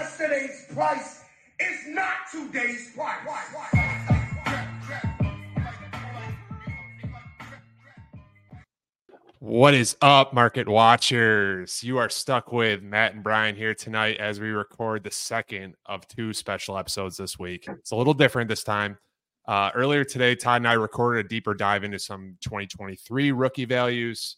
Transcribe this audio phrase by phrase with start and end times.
[0.00, 1.24] Yesterday's price
[1.60, 3.20] is not today's price.
[9.40, 11.84] What is up, market watchers?
[11.84, 16.08] You are stuck with Matt and Brian here tonight as we record the second of
[16.08, 17.68] two special episodes this week.
[17.68, 18.96] It's a little different this time.
[19.46, 24.36] Uh, earlier today, Todd and I recorded a deeper dive into some 2023 rookie values.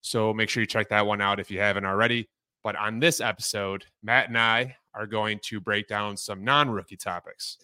[0.00, 2.30] So make sure you check that one out if you haven't already.
[2.62, 7.58] But on this episode, Matt and I are going to break down some non-rookie topics.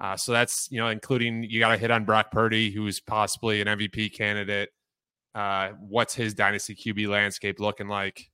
[0.00, 3.60] Uh, so that's you know, including you got to hit on Brock Purdy, who's possibly
[3.60, 4.70] an MVP candidate.
[5.34, 8.30] Uh, what's his dynasty QB landscape looking like?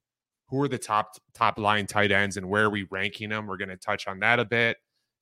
[0.48, 3.46] Who are the top top line tight ends and where are we ranking them?
[3.46, 4.77] We're going to touch on that a bit,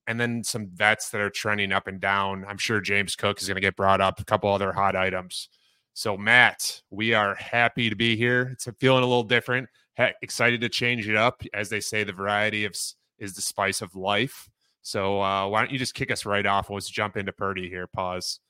[0.06, 2.44] and then some vets that are trending up and down.
[2.46, 4.20] I'm sure James Cook is going to get brought up.
[4.20, 5.48] A couple other hot items.
[5.94, 8.50] So Matt, we are happy to be here.
[8.52, 9.68] It's feeling a little different.
[9.94, 12.04] Heck, excited to change it up, as they say.
[12.04, 12.76] The variety of
[13.18, 14.48] is the spice of life.
[14.82, 16.68] So uh, why don't you just kick us right off?
[16.68, 17.86] Let's jump into Purdy here.
[17.86, 18.40] Pause.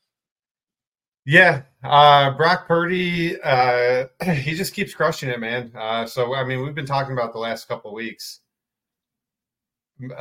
[1.26, 5.72] Yeah, uh, Brock Purdy, uh, he just keeps crushing it, man.
[5.74, 8.40] Uh, so I mean, we've been talking about the last couple weeks.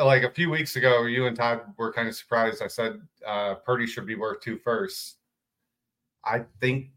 [0.02, 2.62] Like a few weeks ago, you and Todd were kind of surprised.
[2.62, 5.18] I said uh, Purdy should be worth two first.
[6.24, 6.92] I think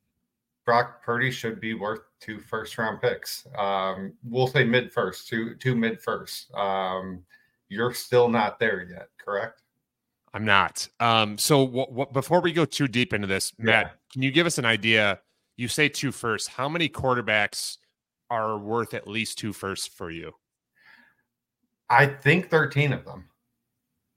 [0.66, 3.46] Brock Purdy should be worth two first round picks.
[3.56, 6.52] Um, we'll say mid first, two two mid first.
[6.54, 7.22] Um,
[7.68, 9.62] you're still not there yet, correct?
[10.34, 10.86] I'm not.
[11.00, 13.90] Um, so what, what, before we go too deep into this, Matt, yeah.
[14.12, 15.20] can you give us an idea?
[15.56, 16.48] You say two first.
[16.48, 17.78] How many quarterbacks
[18.28, 20.32] are worth at least two firsts for you?
[21.88, 23.28] I think 13 of them.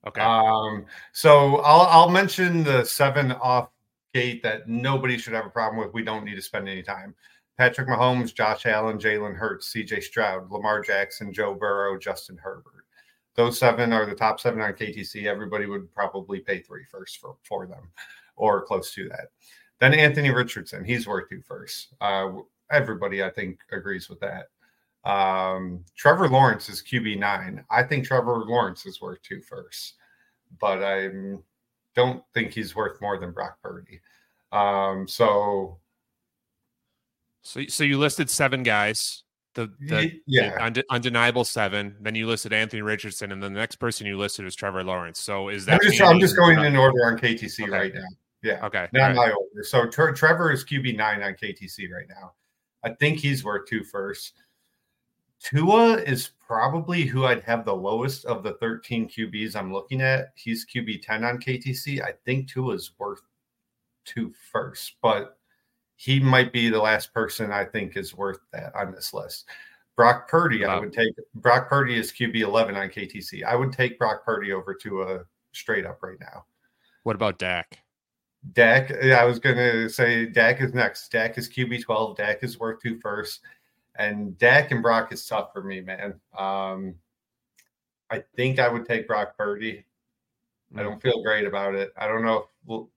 [0.08, 0.22] Okay.
[0.22, 3.70] Um, so I'll I'll mention the seven off
[4.14, 5.94] gate that nobody should have a problem with.
[5.94, 7.16] We don't need to spend any time.
[7.58, 12.86] Patrick Mahomes, Josh Allen, Jalen Hurts, CJ Stroud, Lamar Jackson, Joe Burrow, Justin Herbert.
[13.36, 15.26] Those seven are the top seven on KTC.
[15.26, 17.92] Everybody would probably pay three first for, for them
[18.36, 19.28] or close to that.
[19.80, 21.94] Then Anthony Richardson, he's worth two first.
[22.02, 22.32] Uh,
[22.72, 24.48] everybody, I think, agrees with that.
[25.10, 27.64] Um, Trevor Lawrence is QB nine.
[27.70, 29.96] I think Trevor Lawrence is worth two first,
[30.60, 31.10] but I
[31.96, 34.02] don't think he's worth more than Brock Purdy.
[34.52, 35.80] Um, so,
[37.42, 39.24] so, so you listed seven guys
[39.60, 41.96] the, the yeah the undeniable seven.
[42.00, 45.20] Then you listed Anthony Richardson, and then the next person you listed was Trevor Lawrence.
[45.20, 45.74] So is that?
[45.74, 47.72] I'm just, I'm just going in order on KTC okay.
[47.72, 48.06] right now.
[48.42, 48.66] Yeah.
[48.66, 48.88] Okay.
[48.94, 49.16] Not right.
[49.16, 49.64] my order.
[49.64, 52.34] So Trevor is QB nine on KTC right now.
[52.84, 54.34] I think he's worth two first.
[55.42, 60.34] Tua is probably who I'd have the lowest of the 13 QBs I'm looking at.
[60.36, 62.02] He's QB 10 on KTC.
[62.02, 63.22] I think Tua is worth
[64.10, 65.38] two first, but
[65.96, 69.46] he might be the last person I think is worth that on this list.
[69.96, 70.78] Brock Purdy, wow.
[70.78, 73.44] I would take Brock Purdy is QB 11 on KTC.
[73.44, 76.46] I would take Brock Purdy over Tua straight up right now.
[77.04, 77.80] What about Dak?
[78.54, 81.12] Dak, I was going to say Dak is next.
[81.12, 82.16] Dak is QB 12.
[82.16, 83.42] Dak is worth two first.
[83.98, 86.14] And Dak and Brock is tough for me, man.
[86.38, 86.96] Um,
[88.10, 89.86] I think I would take Brock Purdy.
[90.78, 91.92] I don't feel great about it.
[91.98, 92.88] I don't know if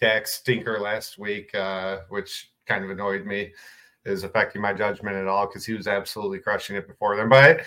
[0.00, 3.52] Dak stinker last week, uh, which kind of annoyed me,
[4.04, 7.28] is affecting my judgment at all because he was absolutely crushing it before then.
[7.28, 7.62] But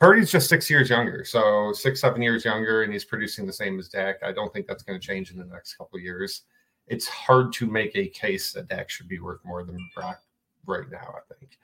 [0.00, 3.78] Purdy's just six years younger, so six, seven years younger, and he's producing the same
[3.78, 4.16] as Dak.
[4.24, 6.42] I don't think that's going to change in the next couple years.
[6.88, 10.20] It's hard to make a case that Dak should be worth more than Brock
[10.66, 11.58] right now, I think.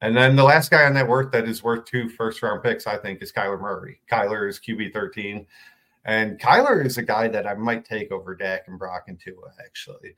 [0.00, 2.86] And then the last guy on that worth that is worth two first round picks,
[2.86, 4.00] I think, is Kyler Murray.
[4.10, 5.46] Kyler is QB 13.
[6.06, 9.52] And Kyler is a guy that I might take over Dak and Brock and Tua,
[9.64, 10.14] actually,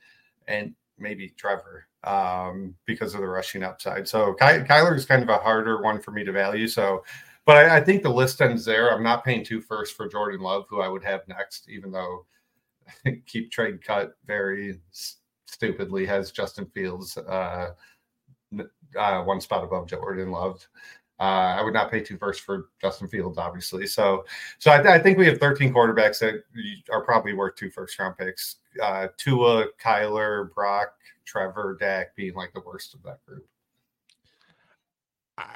[0.47, 4.07] and maybe Trevor um, because of the rushing upside.
[4.07, 6.69] So Ky- Kyler is kind of a harder one for me to value.
[6.69, 7.05] So,
[7.47, 8.93] but I, I, think the list ends there.
[8.93, 12.27] I'm not paying two first for Jordan Love, who I would have next, even though
[13.27, 14.81] keep trade cut very
[15.47, 17.71] stupidly has Justin Fields uh,
[18.97, 20.67] uh, one spot above Jordan Love.
[21.21, 23.87] Uh, I would not pay two first for Justin Fields, obviously.
[23.89, 24.25] So,
[24.59, 26.45] so I, I, think we have 13 quarterbacks that
[26.93, 28.57] are probably worth two first round picks.
[28.81, 30.95] Uh, Tua, Kyler, Brock,
[31.25, 33.45] Trevor, Dak being like the worst of that group.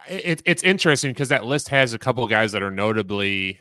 [0.08, 3.60] It, it's interesting because that list has a couple guys that are notably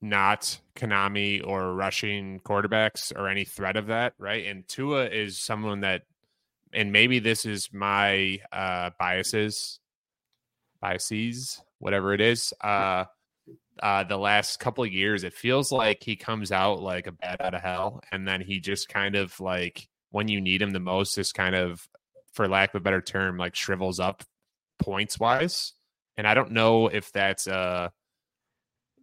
[0.00, 4.46] not Konami or rushing quarterbacks or any threat of that, right?
[4.46, 6.02] And Tua is someone that,
[6.72, 9.79] and maybe this is my uh, biases
[10.80, 12.52] biases, whatever it is.
[12.62, 13.04] Uh,
[13.82, 17.40] uh, the last couple of years, it feels like he comes out like a bat
[17.40, 20.80] out of hell, and then he just kind of like when you need him the
[20.80, 21.88] most, is kind of,
[22.32, 24.22] for lack of a better term, like shrivels up
[24.80, 25.72] points wise.
[26.16, 27.88] And I don't know if that's uh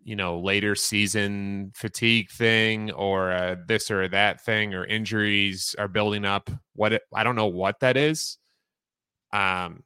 [0.04, 5.88] you know later season fatigue thing or uh, this or that thing or injuries are
[5.90, 6.50] building up.
[6.76, 8.38] What it, I don't know what that is.
[9.34, 9.84] Um,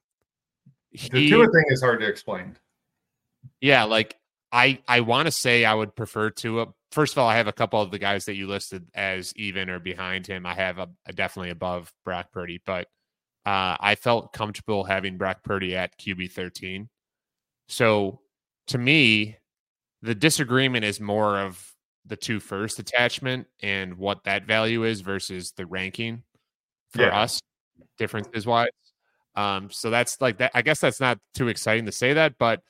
[0.94, 2.58] the Tua thing is hard to explain.
[3.60, 4.18] Yeah, like
[4.52, 6.68] I I want to say I would prefer Tua.
[6.92, 9.70] First of all, I have a couple of the guys that you listed as even
[9.70, 10.46] or behind him.
[10.46, 12.88] I have a, a definitely above Brock Purdy, but
[13.46, 16.90] uh, I felt comfortable having Brock Purdy at QB thirteen.
[17.70, 18.20] So
[18.68, 19.38] to me,
[20.02, 21.74] the disagreement is more of
[22.06, 26.24] the two first attachment and what that value is versus the ranking
[26.90, 27.22] for yeah.
[27.22, 27.40] us
[27.98, 28.70] differences wise.
[29.36, 30.52] Um, so that's like that.
[30.54, 32.62] I guess that's not too exciting to say that, but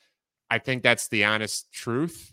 [0.50, 2.32] I think that's the honest truth.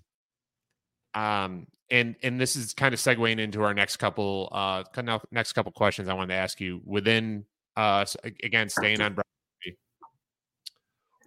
[1.13, 4.83] Um, and and this is kind of segueing into our next couple uh
[5.31, 7.45] next couple questions I wanted to ask you within
[7.75, 8.05] uh
[8.43, 9.15] again staying on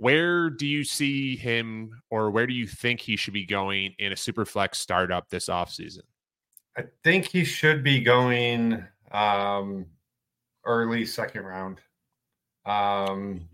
[0.02, 4.10] where do you see him or where do you think he should be going in
[4.10, 6.00] a super flex startup this offseason?
[6.76, 9.86] I think he should be going um,
[10.66, 11.78] early second round.
[12.66, 13.48] Um,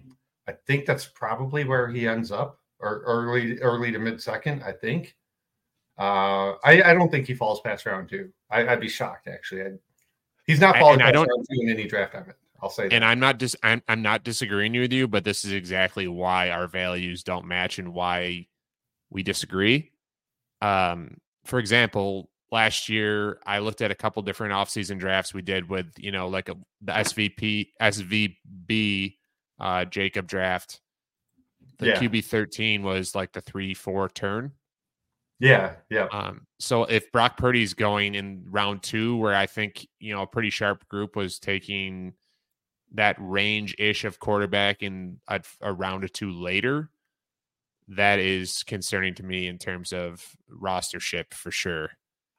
[0.47, 4.63] I think that's probably where he ends up, or early early to mid second.
[4.63, 5.15] I think.
[5.99, 8.31] Uh, I, I don't think he falls past round two.
[8.51, 9.63] I, would be shocked actually.
[9.63, 9.79] I'd,
[10.47, 12.35] he's not falling I, past round two in any draft I'm in.
[12.63, 12.93] I'll say that.
[12.93, 16.51] And I'm not dis- I'm, I'm not disagreeing with you, but this is exactly why
[16.51, 18.47] our values don't match and why
[19.11, 19.93] we disagree.
[20.61, 25.69] Um, for example, last year I looked at a couple different offseason drafts we did
[25.69, 29.17] with, you know, like a, the SVP SVB
[29.61, 30.81] uh, Jacob draft.
[31.79, 32.01] The yeah.
[32.01, 34.53] QB 13 was like the 3 4 turn.
[35.41, 36.09] Yeah, yeah.
[36.11, 40.27] Um, so if Brock Purdy's going in round two, where I think you know a
[40.27, 42.15] pretty sharp group was taking
[42.95, 46.91] that range ish of quarterback in a, a, round or two later,
[47.89, 51.91] that is concerning to me in terms of rostership for sure.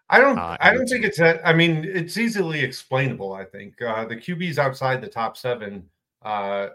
[0.09, 0.37] I don't.
[0.37, 1.19] Uh, I don't think it's.
[1.19, 1.41] that.
[1.45, 3.33] I mean, it's easily explainable.
[3.33, 5.87] I think uh, the QBs outside the top seven
[6.23, 6.69] uh,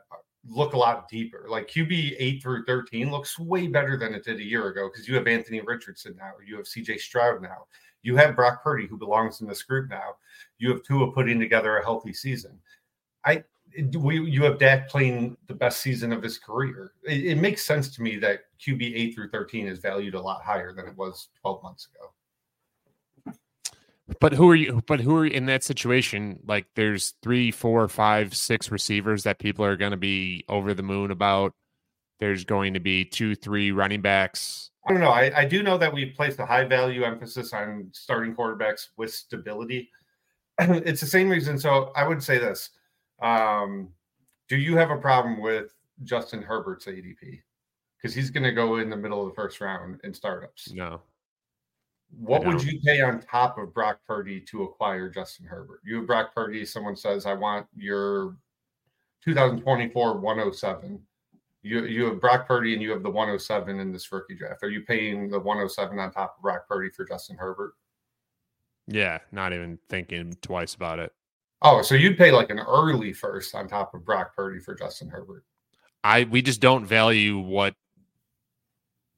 [0.48, 1.46] look a lot deeper.
[1.48, 5.08] Like QB eight through thirteen looks way better than it did a year ago because
[5.08, 6.98] you have Anthony Richardson now, you have C.J.
[6.98, 7.66] Stroud now,
[8.02, 10.14] you have Brock Purdy who belongs in this group now,
[10.58, 12.58] you have Tua putting together a healthy season.
[13.24, 13.42] I
[13.98, 16.92] we, you have Dak playing the best season of his career.
[17.02, 20.42] It, it, makes sense to me that QB eight through thirteen is valued a lot
[20.42, 22.12] higher than it was twelve months ago.
[24.20, 24.82] But who are you?
[24.86, 26.40] But who are in that situation?
[26.44, 30.82] Like, there's three, four, five, six receivers that people are going to be over the
[30.82, 31.54] moon about.
[32.20, 34.70] There's going to be two, three running backs.
[34.86, 35.10] I don't know.
[35.10, 39.12] I, I do know that we placed a high value emphasis on starting quarterbacks with
[39.12, 39.90] stability.
[40.58, 41.58] it's the same reason.
[41.58, 42.70] So I would say this
[43.22, 43.88] um,
[44.48, 47.40] do you have a problem with Justin Herbert's ADP?
[47.96, 50.70] Because he's going to go in the middle of the first round in startups.
[50.72, 51.00] No.
[52.10, 55.80] What would you pay on top of Brock Purdy to acquire Justin Herbert?
[55.84, 58.36] You have Brock Purdy, someone says, I want your
[59.24, 61.00] 2024 107.
[61.62, 64.62] You, you have Brock Purdy and you have the 107 in this rookie draft.
[64.62, 67.72] Are you paying the 107 on top of Brock Purdy for Justin Herbert?
[68.86, 71.12] Yeah, not even thinking twice about it.
[71.62, 75.08] Oh, so you'd pay like an early first on top of Brock Purdy for Justin
[75.08, 75.44] Herbert.
[76.04, 77.74] I we just don't value what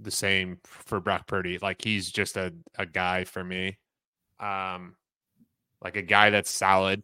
[0.00, 1.58] the same for Brock Purdy.
[1.58, 3.78] Like he's just a, a guy for me.
[4.40, 4.96] Um
[5.82, 7.02] like a guy that's solid.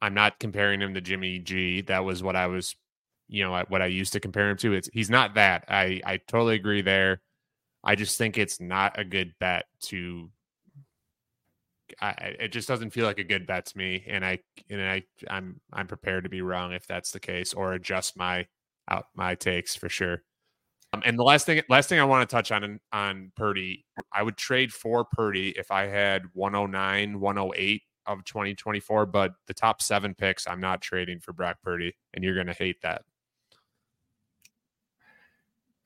[0.00, 1.82] I'm not comparing him to Jimmy G.
[1.82, 2.74] That was what I was,
[3.28, 4.74] you know, what I used to compare him to.
[4.74, 5.64] It's he's not that.
[5.68, 7.20] I I totally agree there.
[7.84, 10.30] I just think it's not a good bet to
[12.00, 14.38] I, it just doesn't feel like a good bet to me, and I
[14.70, 18.46] and I I'm I'm prepared to be wrong if that's the case, or adjust my
[18.88, 20.22] out my takes for sure.
[20.92, 24.22] Um, and the last thing last thing I want to touch on on Purdy, I
[24.22, 30.14] would trade for Purdy if I had 109, 108 of 2024, but the top seven
[30.14, 33.02] picks, I'm not trading for Brock Purdy, and you're gonna hate that.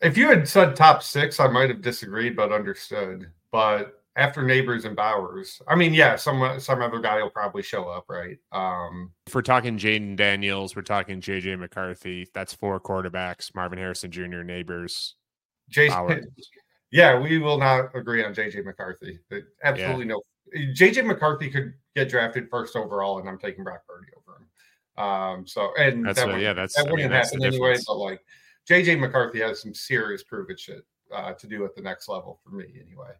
[0.00, 3.30] If you had said top six, I might have disagreed, but understood.
[3.50, 5.60] But after Nabers and Bowers.
[5.68, 8.38] I mean, yeah, some some other guy will probably show up, right?
[8.50, 12.26] Um, if we're talking Jayden Daniels, we're talking JJ McCarthy.
[12.34, 15.12] That's four quarterbacks: Marvin Harrison Jr., Nabers,
[15.70, 16.24] JJ.
[16.90, 19.18] Yeah, we will not agree on JJ McCarthy.
[19.62, 20.12] Absolutely yeah.
[20.12, 20.22] no.
[20.72, 25.04] JJ McCarthy could get drafted first overall, and I'm taking Brock Purdy over him.
[25.04, 27.76] Um, so and that's that a, yeah, that's that wouldn't mean, happen anyway.
[27.86, 28.24] But like
[28.68, 32.40] JJ McCarthy has some serious prove it shit uh, to do at the next level
[32.42, 33.10] for me anyway.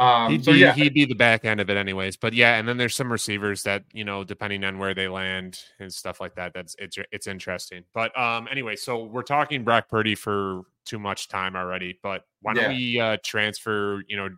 [0.00, 0.72] Um, he'd, so be, yeah.
[0.72, 2.16] he'd be the back end of it anyways.
[2.16, 5.60] But yeah, and then there's some receivers that you know, depending on where they land
[5.78, 7.84] and stuff like that, that's it's it's interesting.
[7.92, 11.98] But um, anyway, so we're talking Brock Purdy for too much time already.
[12.02, 12.76] But why don't yeah.
[12.76, 14.02] we uh, transfer?
[14.08, 14.28] You know,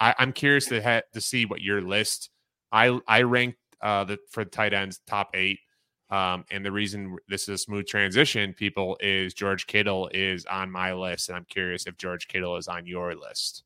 [0.00, 2.30] I, am curious to ha- to see what your list.
[2.72, 5.58] I I ranked uh, the for the tight ends top eight.
[6.08, 10.70] Um, and the reason this is a smooth transition, people, is George Kittle is on
[10.70, 13.64] my list, and I'm curious if George Kittle is on your list.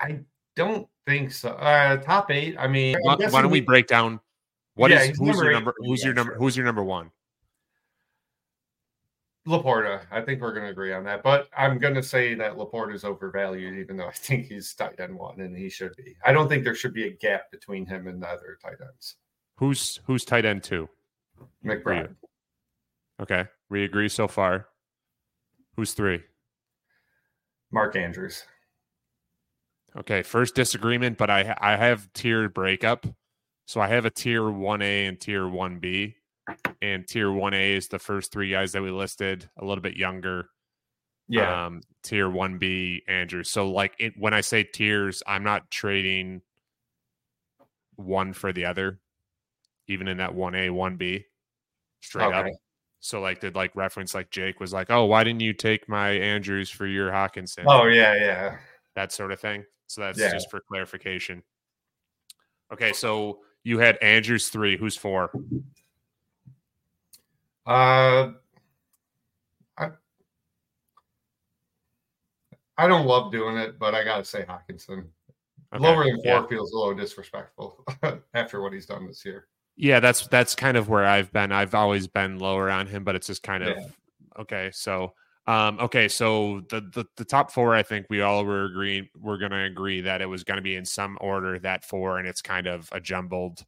[0.00, 0.20] I
[0.56, 1.50] don't think so.
[1.50, 2.56] Uh, top eight.
[2.58, 4.20] I mean, why, why don't we break down
[4.74, 5.74] what yeah, is who's your number?
[5.78, 6.34] Who's your number?
[6.36, 7.10] Who's your number one?
[9.46, 10.02] Laporta.
[10.10, 11.22] I think we're going to agree on that.
[11.22, 15.00] But I'm going to say that Laporta is overvalued, even though I think he's tight
[15.00, 16.14] end one and he should be.
[16.24, 19.16] I don't think there should be a gap between him and the other tight ends.
[19.56, 20.88] Who's who's tight end two?
[21.64, 22.14] McBride.
[23.20, 24.68] Okay, we agree so far.
[25.76, 26.22] Who's three?
[27.70, 28.44] Mark Andrews.
[29.96, 33.06] Okay, first disagreement, but I I have tiered breakup.
[33.66, 36.14] So I have a tier 1A and tier 1B.
[36.82, 40.48] And tier 1A is the first three guys that we listed, a little bit younger.
[41.28, 41.66] Yeah.
[41.66, 43.44] Um, tier 1B, Andrew.
[43.44, 46.42] So like it, when I say tiers, I'm not trading
[47.94, 48.98] one for the other,
[49.86, 51.24] even in that 1A, 1B
[52.00, 52.38] straight okay.
[52.40, 52.46] up.
[52.98, 56.10] So like did like reference like Jake was like, oh, why didn't you take my
[56.10, 57.64] Andrews for your Hockenson?
[57.66, 58.56] Oh yeah, yeah.
[58.96, 59.64] That sort of thing.
[59.90, 60.30] So that's yeah.
[60.30, 61.42] just for clarification.
[62.72, 64.76] Okay, so you had Andrews three.
[64.76, 65.32] Who's four?
[67.66, 68.30] Uh,
[69.76, 69.90] I
[72.78, 75.06] I don't love doing it, but I gotta say Hockenson.
[75.74, 75.84] Okay.
[75.84, 76.46] Lower than four yeah.
[76.46, 77.84] feels a little disrespectful
[78.34, 79.48] after what he's done this year.
[79.74, 81.50] Yeah, that's that's kind of where I've been.
[81.50, 83.86] I've always been lower on him, but it's just kind of yeah.
[84.38, 84.70] okay.
[84.72, 85.14] So
[85.50, 89.36] um, okay, so the, the, the top four, I think we all were agreeing we're
[89.36, 92.28] going to agree that it was going to be in some order that four, and
[92.28, 93.64] it's kind of a jumbled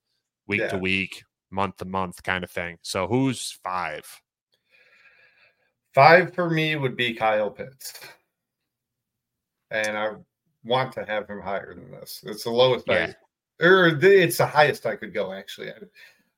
[0.46, 0.68] week yeah.
[0.68, 2.78] to week, month to month kind of thing.
[2.82, 4.04] So who's five?
[5.92, 7.94] Five for me would be Kyle Pitts,
[9.72, 10.12] and I
[10.62, 12.22] want to have him higher than this.
[12.24, 13.12] It's the lowest, yeah.
[13.60, 15.32] I, or it's the highest I could go.
[15.32, 15.78] Actually, I,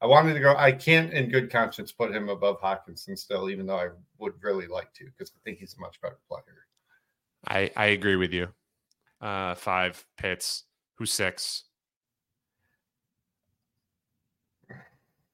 [0.05, 0.55] I wanted to go.
[0.55, 4.67] I can't, in good conscience, put him above Hockenson still, even though I would really
[4.67, 6.67] like to because I think he's a much better player.
[7.49, 8.49] I I agree with you.
[9.23, 10.65] Uh, five Pitts.
[10.97, 11.65] Who's six?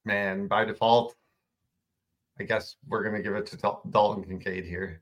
[0.05, 1.17] Man, by default,
[2.39, 3.57] I guess we're gonna give it to
[3.89, 5.01] Dalton Kincaid here.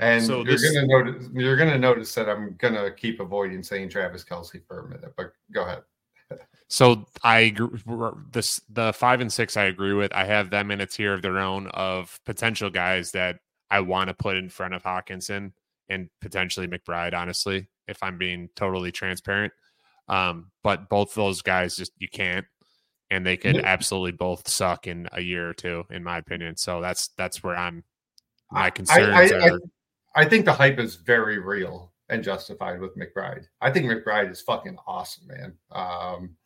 [0.00, 4.24] And so you're gonna notice you're gonna notice that I'm gonna keep avoiding saying Travis
[4.24, 5.84] Kelce for a minute, but go ahead.
[6.68, 7.78] So I agree.
[8.32, 10.12] This the five and six I agree with.
[10.12, 13.38] I have them in a tier of their own of potential guys that
[13.70, 15.52] I want to put in front of Hockenson
[15.88, 17.14] and potentially McBride.
[17.14, 19.52] Honestly, if I'm being totally transparent,
[20.08, 22.46] um, but both those guys just you can't,
[23.08, 26.56] and they could absolutely both suck in a year or two, in my opinion.
[26.56, 27.84] So that's that's where I'm.
[28.50, 29.60] My concerns I, I, are.
[30.16, 33.44] I, I think the hype is very real and justified with McBride.
[33.60, 35.54] I think McBride is fucking awesome, man.
[35.72, 36.36] Um,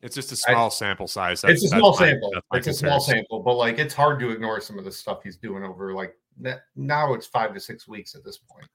[0.00, 1.40] it's just a small I, sample size.
[1.40, 2.32] That's, it's a small sample.
[2.50, 5.22] My, it's a small sample, but like it's hard to ignore some of the stuff
[5.22, 6.14] he's doing over like
[6.76, 7.12] now.
[7.14, 8.68] It's five to six weeks at this point.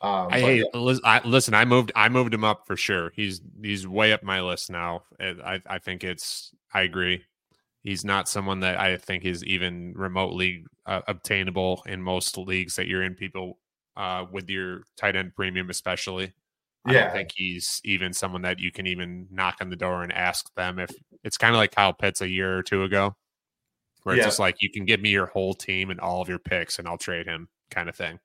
[0.00, 0.66] Um, I hate.
[0.74, 0.96] Yeah.
[1.04, 1.92] I, listen, I moved.
[1.94, 3.12] I moved him up for sure.
[3.14, 5.04] He's he's way up my list now.
[5.20, 6.52] I I think it's.
[6.72, 7.24] I agree.
[7.82, 12.88] He's not someone that I think is even remotely uh, obtainable in most leagues that
[12.88, 13.14] you're in.
[13.14, 13.58] People
[13.96, 16.32] uh, with your tight end premium, especially.
[16.86, 17.04] I yeah.
[17.04, 20.54] don't think he's even someone that you can even knock on the door and ask
[20.54, 20.90] them if
[21.22, 23.16] it's kind of like Kyle Pitts a year or two ago,
[24.02, 24.26] where it's yeah.
[24.26, 26.86] just like you can give me your whole team and all of your picks and
[26.86, 28.18] I'll trade him kind of thing.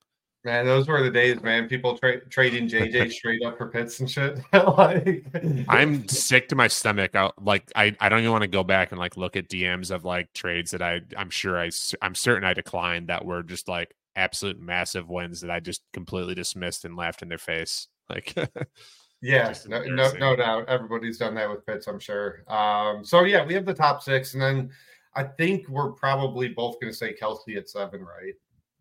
[0.46, 1.68] Man, those were the days, man.
[1.68, 4.40] People tra- trading JJ straight up for Pitts and shit.
[4.54, 5.26] like,
[5.68, 7.14] I'm sick to my stomach.
[7.14, 9.92] I, like, I, I don't even want to go back and like look at DMs
[9.92, 11.72] of like trades that I, I'm sure I,
[12.02, 16.36] I'm certain I declined that were just like absolute massive wins that I just completely
[16.36, 17.88] dismissed and laughed in their face.
[18.10, 18.36] Like,
[19.22, 20.68] yeah, no, no, no, doubt.
[20.68, 22.44] Everybody's done that with Pitts, I'm sure.
[22.48, 24.70] Um, so yeah, we have the top six, and then
[25.16, 28.34] I think we're probably both going to say Kelce at seven, right?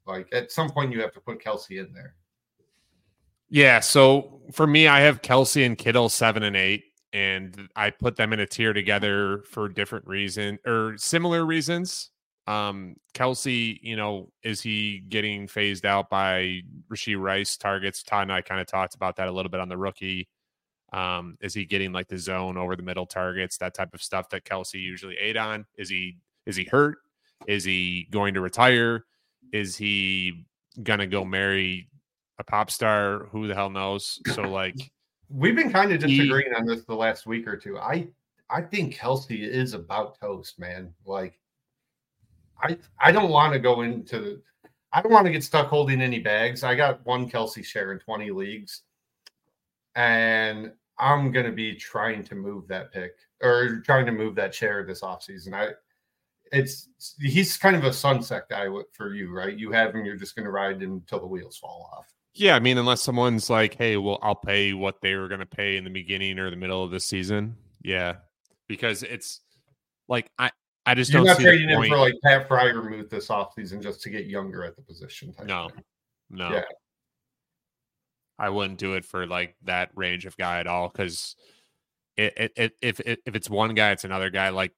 [0.07, 2.15] Like at some point, you have to put Kelce in there.
[3.51, 3.81] Yeah.
[3.81, 8.33] So for me, I have Kelce and Kittle seven and eight, and I put them
[8.33, 12.11] in a tier together for different reason or similar reasons.
[12.49, 18.03] Um, Kelce, you know, is he getting phased out by Rashee Rice targets?
[18.03, 20.29] Todd and I kind of talked about that a little bit on the rookie.
[20.91, 24.31] Um, is he getting like the zone over the middle targets, that type of stuff
[24.31, 25.67] that Kelce usually ate on?
[25.77, 26.97] Is he is he hurt?
[27.47, 29.05] Is he going to retire?
[29.53, 30.47] Is he
[30.83, 31.91] gonna go marry
[32.39, 33.27] a pop star?
[33.31, 34.21] Who the hell knows?
[34.35, 34.91] So like
[35.29, 37.79] we've been kind of disagreeing he, on this the last week or two.
[37.79, 38.09] I
[38.49, 40.95] I think Kelce is about toast, man.
[41.05, 41.39] Like
[42.63, 44.41] I I don't want to go into
[44.93, 46.65] I don't want to get stuck holding any bags.
[46.65, 48.83] I got one Kelce share in 20 leagues.
[49.95, 53.13] and I'm going to be trying to move that pick
[53.43, 55.55] or trying to move that chair this offseason.
[55.55, 55.71] I
[56.53, 56.89] it's
[57.21, 59.57] he's kind of a sunset guy for you, right?
[59.57, 62.07] You have him, you're just going to ride until the wheels fall off.
[62.35, 65.47] Yeah, I mean, unless someone's like, "Hey, well, I'll pay what they were going to
[65.47, 68.17] pay in the beginning or the middle of the season." Yeah,
[68.69, 69.41] because it's
[70.09, 70.51] like I,
[70.89, 71.91] I just you're don't not see trading him point.
[71.91, 75.33] for like Pat Freiermuth this offseason just to get younger at the position.
[75.35, 75.85] type No, thing.
[76.31, 76.63] no, Yeah.
[78.39, 81.37] I wouldn't do it for like that range of guy at all because
[82.17, 84.49] it, it, it, if it, if it's one guy, it's another guy.
[84.49, 84.73] Like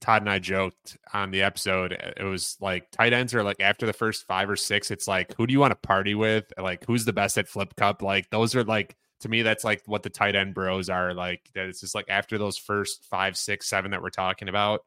[0.00, 3.60] Todd and I joked on the episode, uh, it was like tight ends are like
[3.60, 6.44] after the first five or six, it's like who do you want to party with?
[6.58, 8.02] Like who's the best at flip cup?
[8.02, 11.40] Like those are like to me, that's like what the tight end bros are like.
[11.54, 14.80] That it's just like after those first five, six, seven that we're talking about,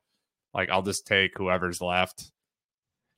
[0.57, 2.31] like I'll just take whoever's left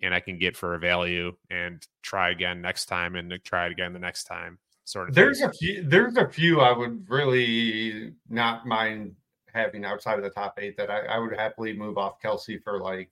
[0.02, 3.72] and I can get for a value and try again next time and try it
[3.72, 4.60] again the next time.
[4.84, 5.16] Sort of.
[5.16, 5.24] thing.
[5.24, 5.84] There's a few.
[5.84, 9.16] There's a few I would really not mind
[9.54, 12.80] having outside of the top eight that I, I would happily move off Kelce for
[12.80, 13.10] like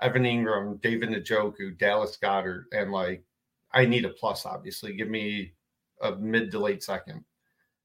[0.00, 3.24] Evan Engram, David Njoku, Dallas Goedert, and like
[3.72, 4.46] I need a plus.
[4.46, 5.52] Obviously, give me
[6.02, 7.24] a mid to late second,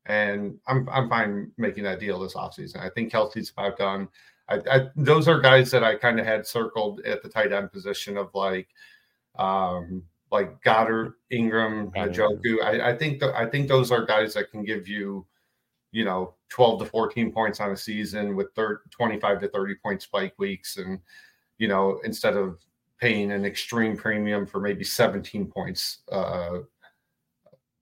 [0.06, 2.80] and I'm I'm fine making that deal this offseason.
[2.80, 4.10] I think Kelce's about done.
[4.50, 7.72] I, I those are guys that I kind of had circled at the tight end
[7.72, 8.70] position of like
[9.38, 11.94] um like Goedert, Engram.
[11.94, 12.62] Njoku.
[12.64, 15.26] I, I think th- I think those are guys that can give you,
[15.92, 20.02] you know, 12 to 14 points on a season with thir- 25 to 30 point
[20.02, 20.78] spike weeks.
[20.78, 21.00] And,
[21.60, 22.60] you know, instead of
[23.00, 26.60] paying an extreme premium for maybe 17 points uh,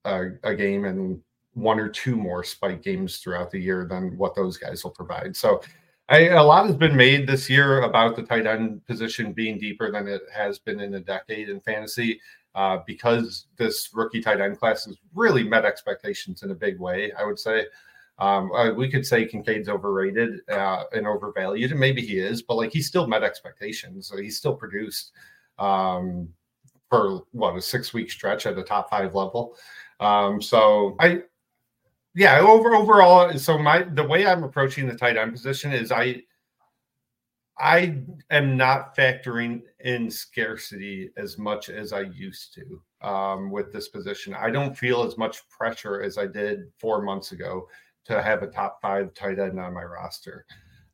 [0.03, 1.21] a, a game and
[1.53, 5.35] one or two more spike games throughout the year than what those guys will provide.
[5.35, 5.61] So
[6.11, 9.89] I, a lot has been made this year about the tight end position being deeper
[9.89, 12.19] than it has been in a decade in fantasy
[12.53, 17.13] uh, because this rookie tight end class has really met expectations in a big way.
[17.13, 17.65] I would say
[18.19, 22.55] um, uh, we could say Kincaid's overrated uh, and overvalued, and maybe he is, but
[22.55, 24.07] like he still met expectations.
[24.07, 25.13] So he still produced
[25.59, 26.27] um,
[26.89, 29.55] for what a six week stretch at the top five level.
[30.01, 31.21] Um, so I,
[32.13, 36.23] yeah, over overall, so my the way I'm approaching the tight end position is I
[37.57, 43.87] I am not factoring in scarcity as much as I used to um, with this
[43.87, 44.33] position.
[44.33, 47.67] I don't feel as much pressure as I did four months ago
[48.05, 50.45] to have a top five tight end on my roster.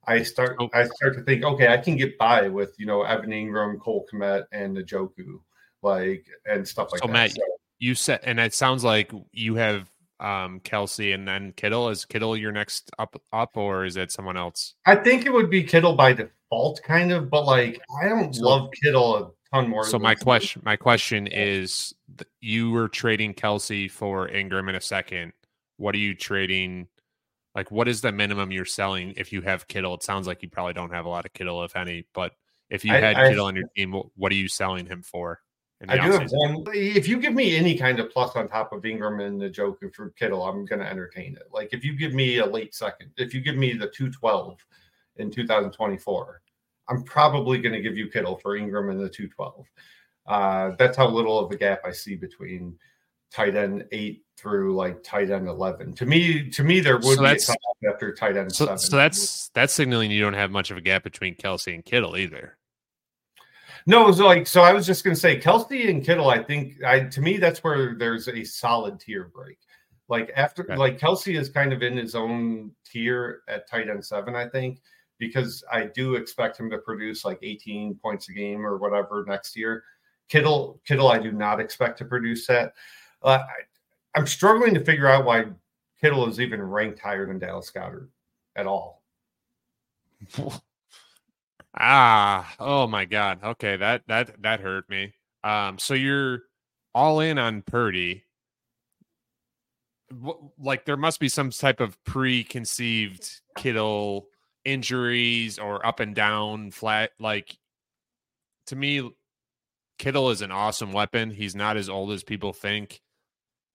[0.07, 0.69] I start Oh.
[0.73, 4.05] I start to think, okay, I can get by with you know Evan Engram, Cole
[4.11, 5.39] Kmet, and Njoku,
[5.81, 7.07] like and stuff like that.
[7.07, 7.35] So, that.
[7.35, 7.37] Matt,
[7.79, 11.89] you said, and it sounds like you have um Kelce and then Kittle.
[11.89, 14.75] Is Kittle your next up up, or is it someone else?
[14.85, 18.43] I think it would be Kittle by default, kind of, but like I don't So-
[18.45, 19.85] love Kittle a ton more.
[19.85, 21.93] So my question, my question is,
[22.41, 25.33] you were trading Kelce for Engram in a second.
[25.77, 26.87] What are you trading?
[27.55, 29.95] Like, what is the minimum you're selling if you have Kittle?
[29.95, 32.05] It sounds like you probably don't have a lot of Kittle, if any.
[32.13, 32.33] But
[32.69, 35.39] if you had I- Kittle on your team, what are you selling him for?
[35.87, 36.63] I do have one.
[36.73, 39.91] If you give me any kind of plus on top of Engram and the Joker
[39.93, 41.43] for Kittle, I'm going to entertain it.
[41.51, 44.57] Like if you give me a late second, if you give me the 212
[45.17, 46.41] in 2024,
[46.89, 49.65] I'm probably going to give you Kittle for Engram and the 212.
[50.25, 52.77] Uh, that's how little of a gap I see between
[53.31, 55.93] tight end eight through like tight end 11.
[55.95, 57.27] To me, to me, there would So be
[57.87, 58.77] a after tight end So, seven.
[58.79, 62.17] so that's that's signaling you don't have much of a gap between Kelce and Kittle
[62.17, 62.57] either.
[63.89, 66.99] No, so like so I was just gonna say Kelce and Kittle, I think I
[67.05, 69.57] to me that's where there's a solid tier break.
[70.09, 74.35] Like after like Kelce is kind of in his own tier at tight end seven,
[74.35, 74.81] I think,
[75.19, 79.55] because I do expect him to produce like 18 points a game or whatever next
[79.55, 79.85] year.
[80.27, 82.73] Kittle, Kittle, I do not expect to produce that.
[83.23, 85.45] Uh, I, I'm struggling to figure out why
[86.01, 88.09] Kittle is even ranked higher than Dallas Goedert
[88.57, 89.01] at all.
[91.75, 93.39] Ah, oh my god.
[93.43, 95.13] Okay, that that that hurt me.
[95.43, 96.43] Um, so you're
[96.95, 98.23] all in on Purdy.
[100.57, 104.27] Like there must be some type of preconceived Kittle
[104.65, 107.11] injuries or up and down flat.
[107.19, 107.57] Like
[108.67, 109.09] to me,
[109.99, 111.29] Kittle is an awesome weapon.
[111.29, 113.01] He's not as old as people think.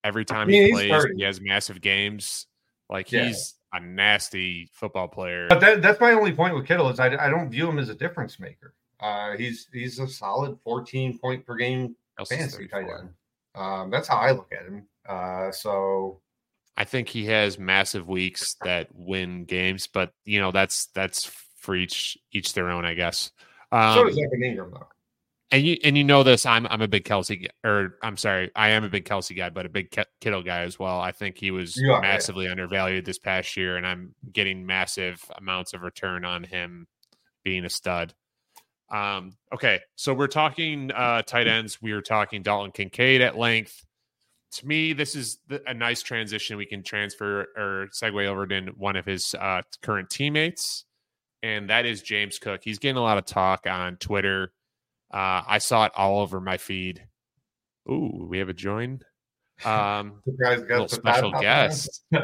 [0.05, 1.15] Every time he plays, 30.
[1.17, 2.47] he has massive games.
[2.91, 3.27] Like Yeah.
[3.27, 5.47] he's a nasty football player.
[5.49, 7.89] But that, that's my only point with Kittle is I, I don't view him as
[7.89, 8.75] a difference maker.
[9.01, 13.11] Uh, he's he's a solid 14 point per game Else fantasy tight end.
[13.55, 14.87] Um, that's how I look at him.
[15.09, 16.21] Uh, so
[16.77, 21.75] I think he has massive weeks that win games, but you know that's that's for
[21.75, 23.33] each each their own, I guess.
[23.73, 24.89] so Um, is Evan Engram though.
[25.53, 26.47] And you and you know this.
[26.47, 29.67] I'm I'm a big Kelce, or I'm sorry, I am a big Kelce guy, but
[29.67, 30.99] a big Ke- Kittle guy as well.
[30.99, 32.01] I think he was are, yeah.
[32.01, 36.87] massively undervalued this past year, and I'm getting massive amounts of return on him
[37.45, 38.15] being a stud.
[38.89, 41.83] Um, okay, so we're talking uh, tight ends.
[41.83, 43.85] We are talking Dalton Kincaid at length.
[44.53, 46.57] To me, this is the, a nice transition.
[46.57, 50.87] We can transfer or segue over to one of his uh, current teammates,
[51.43, 52.63] and that is James Cook.
[52.65, 54.53] He's getting a lot of talk on Twitter.
[55.13, 57.07] Uh, I saw it all over my feed.
[57.91, 59.01] Ooh, we have a join.
[59.65, 62.05] Um, Surprise little special guest.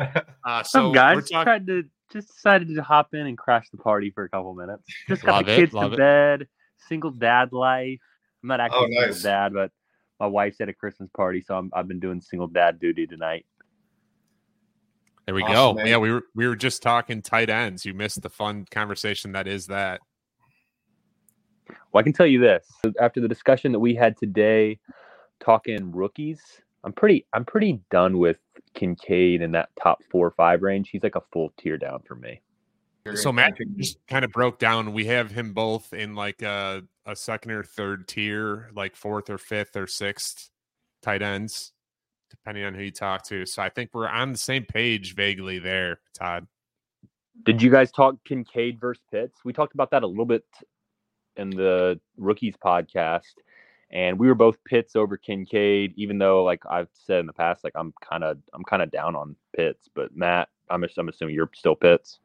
[0.46, 1.14] Uh, so up, guys?
[1.16, 4.28] we're Just tried to just decided to hop in and crash the party for a
[4.30, 4.82] couple minutes.
[5.08, 5.98] Just got Love the kids love to it.
[5.98, 6.48] bed.
[6.88, 8.00] Single dad life.
[8.42, 9.70] I'm not actually Oh, a single dad, but
[10.18, 13.44] my wife's at a Christmas party, so I'm, I've been doing single dad duty tonight.
[15.26, 15.74] There we Awesome, go.
[15.74, 15.86] man.
[15.86, 17.84] Yeah, we were we were just talking tight ends.
[17.84, 20.00] You missed the fun conversation that is that.
[21.92, 22.66] Well, I can tell you this:
[23.00, 24.78] after the discussion that we had today,
[25.40, 26.40] talking rookies,
[26.84, 28.38] I'm pretty I'm pretty done with
[28.74, 30.90] Kincaid in that top four or five range.
[30.90, 32.40] He's like a full tier down for me.
[33.14, 34.92] So Magic just kind of broke down.
[34.92, 39.38] We have him both in like a, a second or third tier, like fourth or
[39.38, 40.50] fifth or sixth
[41.00, 41.72] tight ends,
[42.28, 43.46] depending on who you talk to.
[43.46, 46.46] So I think we're on the same page vaguely there, Todd.
[47.44, 49.40] Did you guys talk Kincaid versus Pitts?
[49.44, 50.44] We talked about that a little bit
[51.38, 53.34] in the rookies podcast,
[53.90, 55.94] and we were both Pitts over Kincaid.
[55.96, 58.90] Even though, like I've said in the past, like I'm kind of I'm kind of
[58.90, 59.88] down on Pitts.
[59.94, 62.20] But Matt, I'm I'm assuming you're still Pitts.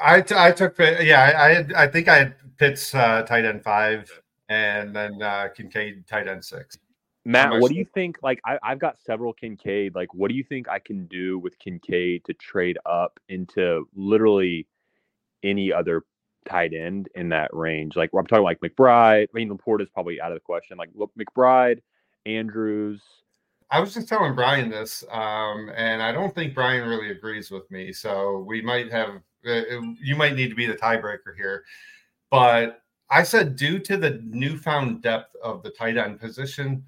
[0.00, 3.22] I, t- I took Pitt- yeah I I, had, I think I had Pitts uh,
[3.22, 4.08] tight end five
[4.48, 6.78] and then uh, Kincaid tight end six.
[7.24, 8.16] Matt, what do you think?
[8.22, 9.94] Like I, I've got several Kincaid.
[9.94, 14.66] Like, what do you think I can do with Kincaid to trade up into literally
[15.42, 16.04] any other
[16.46, 17.96] tight end in that range?
[17.96, 19.24] Like I'm talking like McBride.
[19.24, 20.76] I mean, LaPorta is probably out of the question.
[20.76, 21.80] Like look, McBride,
[22.26, 23.02] Andrews.
[23.70, 27.70] I was just telling Brian this, um, and I don't think Brian really agrees with
[27.70, 27.92] me.
[27.92, 29.62] So we might have uh,
[30.00, 31.64] you might need to be the tiebreaker here.
[32.30, 36.84] But I said due to the newfound depth of the tight end position,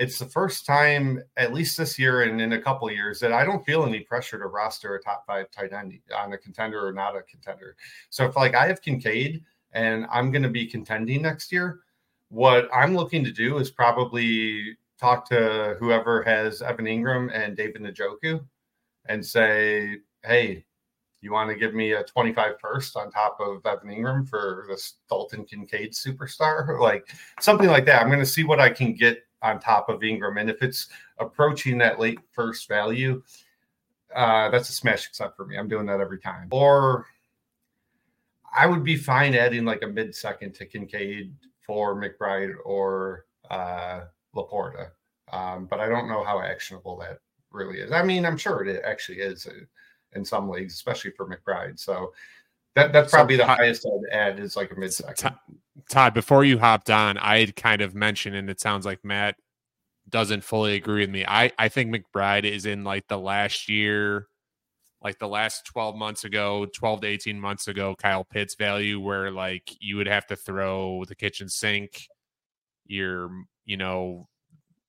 [0.00, 3.44] it's the first time, at least this year and in a couple years, that I
[3.44, 6.90] don't feel any pressure to roster a top five tight end on a contender or
[6.90, 7.76] not a contender.
[8.08, 11.80] So if like I have Kincaid and I'm going to be contending next year,
[12.30, 17.82] what I'm looking to do is probably talk to whoever has Evan Engram and David
[17.82, 18.42] Njoku
[19.04, 20.64] and say, hey,
[21.20, 24.94] you want to give me a 25 first on top of Evan Engram for this
[25.10, 26.80] Dalton Kincaid superstar?
[26.80, 27.06] Like
[27.38, 28.00] something like that.
[28.00, 30.40] I'm going to see what I can get on top of Engram.
[30.40, 33.22] And if it's approaching that late first value,
[34.14, 35.56] uh, that's a smash accept for me.
[35.56, 36.48] I'm doing that every time.
[36.50, 37.06] Or
[38.54, 41.34] I would be fine adding like a mid second to Kincaid
[41.66, 44.00] for McBride or uh,
[44.34, 44.90] Laporta.
[45.32, 47.20] Um, but I don't know how actionable that
[47.52, 47.92] really is.
[47.92, 49.46] I mean, I'm sure it actually is
[50.14, 51.78] in some leagues, especially for McBride.
[51.78, 52.12] So
[52.76, 55.34] that that's So probably the Todd- highest I'd add is like a mid second.
[55.88, 59.36] Todd, before you hopped on, I had kind of mentioned, and it sounds like Matt
[60.08, 61.24] doesn't fully agree with me.
[61.26, 64.26] I, I think McBride is in like the last year,
[65.02, 69.30] like the last 12 months ago, 12 to 18 months ago, Kyle Pitts value, where
[69.30, 72.06] like you would have to throw the kitchen sink,
[72.86, 73.30] your,
[73.64, 74.28] you know,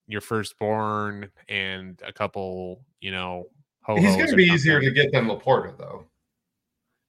[0.08, 3.46] your firstborn and a couple, you know,
[3.88, 6.06] He's going to be easier to get than Laporta, though.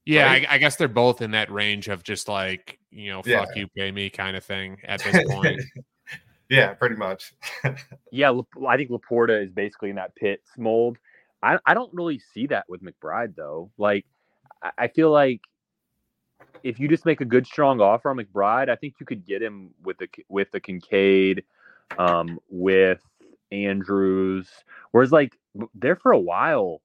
[0.04, 0.46] Yeah, right?
[0.48, 3.44] I, I guess they're both in that range of just like, you know, Yeah.
[3.44, 5.60] fuck you, pay me kind of thing at this point.
[6.48, 7.34] yeah, pretty much.
[8.10, 8.38] Yeah,
[8.68, 10.98] I think Laporta is basically in that Pitts mold.
[11.42, 13.70] I, I don't really see that with McBride though.
[13.78, 14.04] Like,
[14.62, 15.40] I, I feel like
[16.62, 19.42] if you just make a good strong offer on McBride, I think you could get
[19.42, 21.44] him with the with the Kincaid,
[21.98, 23.00] um, with
[23.50, 24.48] Andrews.
[24.90, 25.38] Whereas like
[25.74, 26.82] there for a while,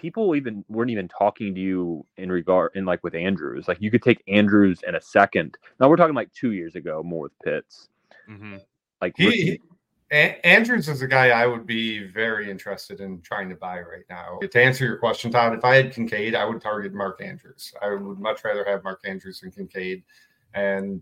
[0.00, 3.68] people even weren't even talking to you in regard in like with Andrews.
[3.68, 5.56] Like you could take Andrews in a second.
[5.78, 7.88] Now we're talking like two years ago, more with Pitts.
[8.26, 8.56] hmm
[9.02, 9.60] Like He, he-
[10.10, 14.04] A- Andrews is a guy I would be very interested in trying to buy right
[14.08, 14.38] now.
[14.40, 17.72] To answer your question, Todd, if I had Kincaid, I would target Mark Andrews.
[17.82, 20.02] I would much rather have Mark Andrews than Kincaid.
[20.54, 21.00] And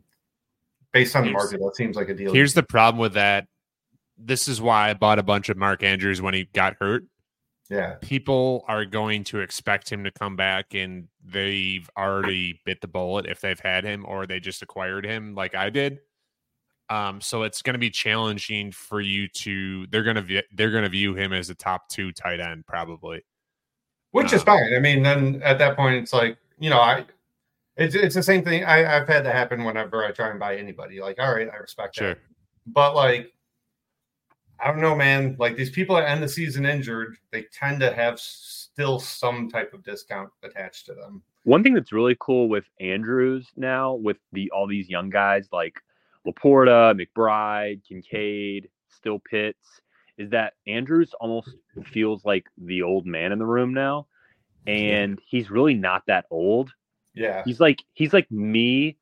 [0.92, 2.34] based on the market, that seems like a deal.
[2.34, 3.46] Here's the problem with that.
[4.18, 7.04] This is why I bought a bunch of Mark Andrews when he got hurt.
[7.70, 7.96] Yeah.
[8.00, 13.26] People are going to expect him to come back, and they've already bit the bullet
[13.26, 16.00] if they've had him or they just acquired him like I did.
[16.90, 19.86] Um, so it's going to be challenging for you to.
[19.88, 23.22] They're going to they're going to view him as a top two tight end probably.
[24.12, 24.74] which is Um, fine.
[24.74, 27.04] I mean, then at that point, it's like you know, I
[27.76, 28.64] it's it's the same thing.
[28.64, 31.00] I, I've had that happen whenever I try and buy anybody.
[31.00, 32.14] Like, all right, I respect Sure.
[32.14, 32.18] that.
[32.66, 33.32] but like
[34.60, 35.36] I don't know, man.
[35.38, 39.72] Like these people that end the season injured, they tend to have still some type
[39.72, 41.22] of discount attached to them.
[41.44, 45.80] One thing that's really cool with Andrews now, with the all these young guys like
[46.26, 49.80] Laporta, McBride, Kincaid, still Pitts,
[50.18, 51.54] is that Andrews almost
[51.86, 54.06] feels like the old man in the room now.
[54.66, 56.70] And he's really not that old.
[57.14, 57.42] Yeah.
[57.44, 58.96] He's like he's like me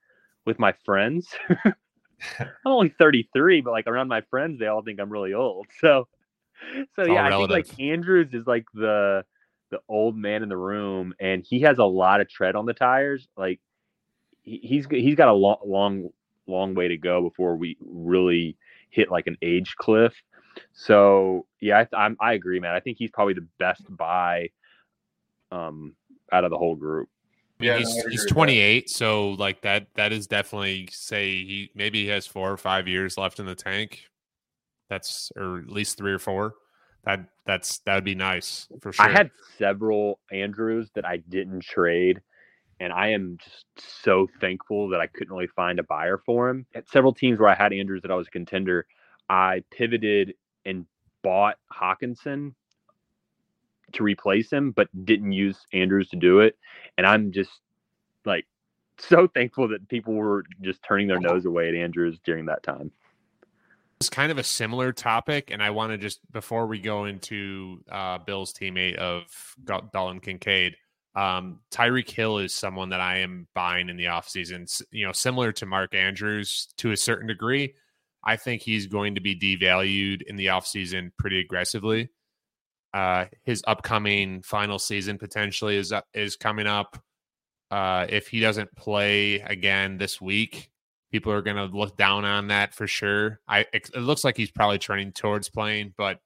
[0.45, 1.29] with my friends.
[2.41, 5.67] I'm only 33, but like around my friends, they all think I'm really old.
[5.81, 6.09] So,
[6.97, 9.25] so yeah, I think like Andrews is like the
[9.71, 12.73] the old man in the room, and he has a lot of tread on the
[12.73, 13.27] tires.
[13.37, 13.61] Like
[14.43, 16.09] he, he's he's got a long long
[16.47, 18.57] long way to go before we really
[18.91, 20.15] hit like an age cliff.
[20.73, 22.75] So yeah, I, I'm I agree, man.
[22.75, 24.51] I think he's probably the best buy
[25.53, 25.95] um
[26.33, 27.09] out of the whole group.
[27.59, 28.35] Yeah, he's he's with that.
[28.35, 32.87] 28, so like that that is definitely say he maybe he has four or five
[32.87, 34.05] years left in the tank.
[34.91, 36.55] That's or at least three or four.
[37.05, 39.07] That that's that would be nice for sure.
[39.07, 42.21] I had several Andrews that I didn't trade,
[42.81, 43.65] and I am just
[44.03, 46.67] so thankful that I couldn't really find a buyer for him.
[46.75, 48.87] At several teams where I had Andrews that I was a contender,
[49.29, 50.35] I pivoted
[50.67, 50.85] and
[51.23, 52.55] bought Hockenson
[53.93, 56.57] to replace him, but didn't use Andrews to do it.
[56.99, 57.51] And I'm just
[58.25, 58.47] like
[58.99, 62.91] so thankful that people were just turning their nose away at Andrews during that time.
[64.01, 67.83] it's kind of a similar topic, and I want to just before we go into
[67.91, 69.25] uh, Bill's teammate of
[69.65, 70.77] Dalton Kincaid,
[71.15, 74.71] um, Tyreek Hill is someone that I am buying in the offseason.
[74.91, 77.75] You know, similar to Mark Andrews to a certain degree.
[78.23, 82.11] I think he's going to be devalued in the offseason pretty aggressively.
[82.97, 86.99] Uh, his upcoming final season potentially is up, is coming up.
[87.71, 90.71] Uh, if he doesn't play again this week,
[91.13, 93.39] people are going to look down on that for sure.
[93.47, 96.21] I it, it looks like he's probably turning towards playing, but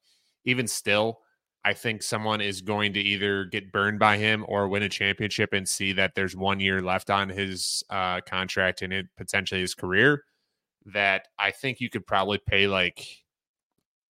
[0.44, 1.18] even still,
[1.64, 5.52] I think someone is going to either get burned by him or win a championship
[5.52, 9.74] and see that there's one year left on his uh, contract and it potentially his
[9.74, 10.22] career.
[10.86, 13.04] That I think you could probably pay like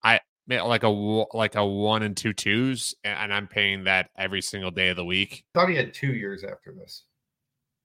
[0.05, 4.43] I like a like a one and two twos, and- and I'm paying that every
[4.43, 5.45] single day of the week.
[5.55, 7.05] I thought he had two years after this.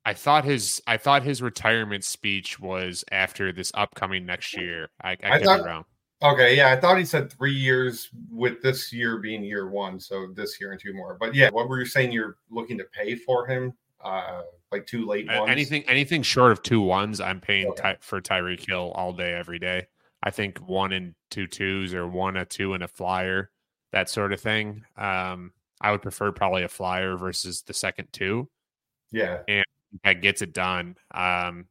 [0.06, 4.90] I thought his I thought his retirement speech was after this upcoming next year.
[5.02, 5.86] I, I, I could thought- be wrong.
[6.24, 10.28] Okay, yeah, I thought he said three years with this year being year one, so
[10.34, 11.18] this year and two more.
[11.20, 12.14] But yeah, what were you saying?
[12.14, 13.74] You're looking to pay for him,
[14.04, 15.50] uh, like two late ones.
[15.50, 17.82] Anything anything short of two ones, I'm paying Okay.
[17.82, 19.88] Ty, for Tyreek Hill all day, every day.
[20.26, 23.52] I think one and two twos or one a two and a flyer,
[23.92, 24.84] that sort of thing.
[24.98, 28.50] Um, I would prefer probably a flyer versus the second two.
[29.12, 29.64] Yeah, And
[30.04, 30.96] that gets it done.
[31.14, 31.68] Um,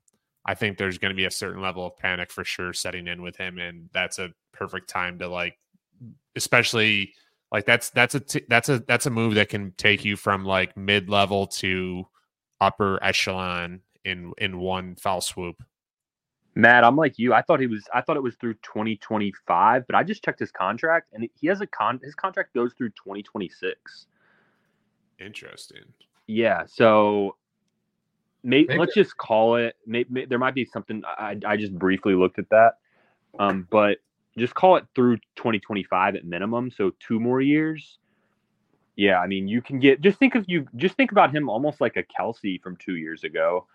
[0.46, 3.22] I think there's going to be a certain level of panic for sure setting in
[3.22, 5.58] with him, and that's a perfect time to like,
[6.36, 7.12] especially
[7.50, 10.44] like that's that's a t- that's a that's a move that can take you from
[10.44, 12.04] like mid level to
[12.60, 15.56] upper echelon in in one foul swoop.
[16.56, 17.34] Matt, I'm like you.
[17.34, 17.84] I thought he was.
[17.92, 21.60] I thought it was through 2025, but I just checked his contract, and he has
[21.60, 22.00] a con.
[22.02, 24.06] His contract goes through 2026.
[25.18, 25.82] Interesting.
[26.26, 27.36] Yeah, so
[28.42, 29.76] maybe, Maybe- let's just call it.
[29.86, 31.02] Maybe, there might be something.
[31.04, 32.78] I, I just briefly looked at that,
[33.38, 33.98] um, but
[34.38, 36.70] just call it through 2025 at minimum.
[36.70, 37.98] So two more years.
[38.96, 40.00] Yeah, I mean, you can get.
[40.00, 40.66] Just think of you.
[40.76, 43.66] Just think about him almost like a Kelce from two years ago.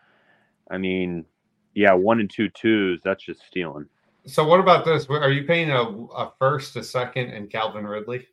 [0.71, 1.25] I mean,
[1.73, 3.01] yeah, one and two twos.
[3.03, 3.85] That's just stealing.
[4.25, 5.07] So what about this?
[5.09, 8.27] Are you paying a, a first, a second, and Calvin Ridley?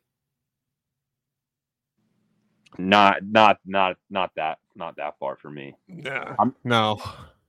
[2.77, 5.75] Not, not, not, not that, not that far for me.
[5.87, 6.35] Yeah.
[6.39, 7.01] I'm- no.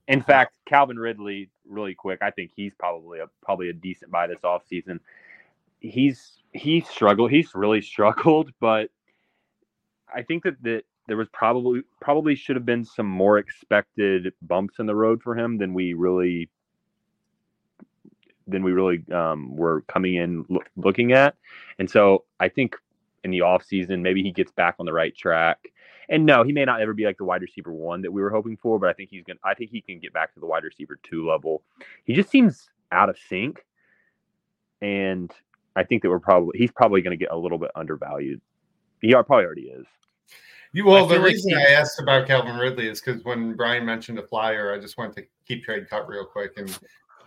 [0.07, 4.25] In fact, Calvin Ridley, really quick, I think he's probably a probably a decent buy
[4.25, 4.99] this offseason.
[5.81, 7.29] He's he struggled.
[7.29, 8.89] He's really struggled, but
[10.11, 14.79] I think that that there was probably probably should have been some more expected bumps
[14.79, 16.49] in the road for him than we really
[18.47, 21.35] than we really um, were coming in loo- looking at.
[21.77, 22.75] And so I think
[23.23, 25.59] in the offseason, maybe he gets back on the right track.
[26.09, 28.31] And no, he may not ever be like the wide receiver one that we were
[28.31, 30.45] hoping for, but I think he's gonna I think he can get back to the
[30.45, 31.63] wide receiver two level.
[32.05, 33.65] He just seems out of sync.
[34.81, 35.31] And
[35.75, 38.41] I think that we're probably he's probably gonna get a little bit undervalued.
[39.01, 39.85] He probably already is.
[40.71, 43.85] You, well, the like reason he- I asked about Calvin Ridley is because when Brian
[43.85, 46.77] mentioned a flyer, I just went to keep trade cut real quick, and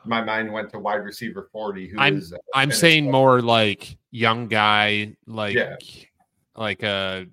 [0.04, 1.88] my mind went to wide receiver forty.
[1.88, 5.76] Who I'm- is, uh, I'm saying more like young guy, like Yeah.
[6.56, 7.24] like uh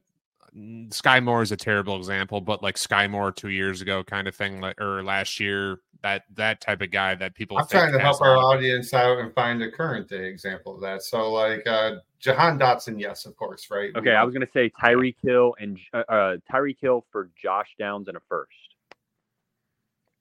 [0.56, 4.36] Skyy Moore is a terrible example, but like Skyy Moore two years ago kind of
[4.36, 7.58] thing, like or last year, that that type of guy that people.
[7.58, 10.82] I'm think trying to help our audience out and find a current day example of
[10.82, 11.04] that.
[11.04, 13.92] So, like uh, Jahan Dotson, yes, of course, right?
[13.96, 18.08] Okay, I was gonna say Tyreek Hill and uh, uh, Tyreek Hill for Josh Downs
[18.08, 18.52] and a first.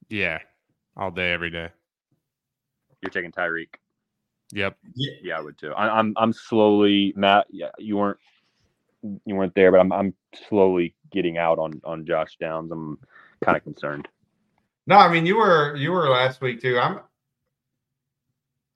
[0.09, 0.39] Yeah,
[0.97, 1.69] all day, every day.
[3.03, 3.69] You're taking Tyreek.
[4.53, 4.77] Yep.
[4.95, 5.73] Yeah, I would too.
[5.73, 7.47] I, I'm I'm slowly Matt.
[7.51, 8.19] Yeah, you weren't
[9.03, 10.15] you weren't there, but I'm I'm
[10.49, 12.73] slowly getting out on on Josh Downs.
[12.73, 12.99] I'm
[13.43, 14.09] kind of concerned.
[14.89, 16.79] No, I mean you were you were last week too.
[16.79, 17.01] I'm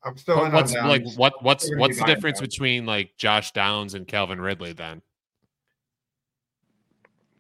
[0.04, 2.50] I'm still But in what's on like what what's what's the difference Downs.
[2.50, 5.00] between like Josh Downs and Calvin Ridley then?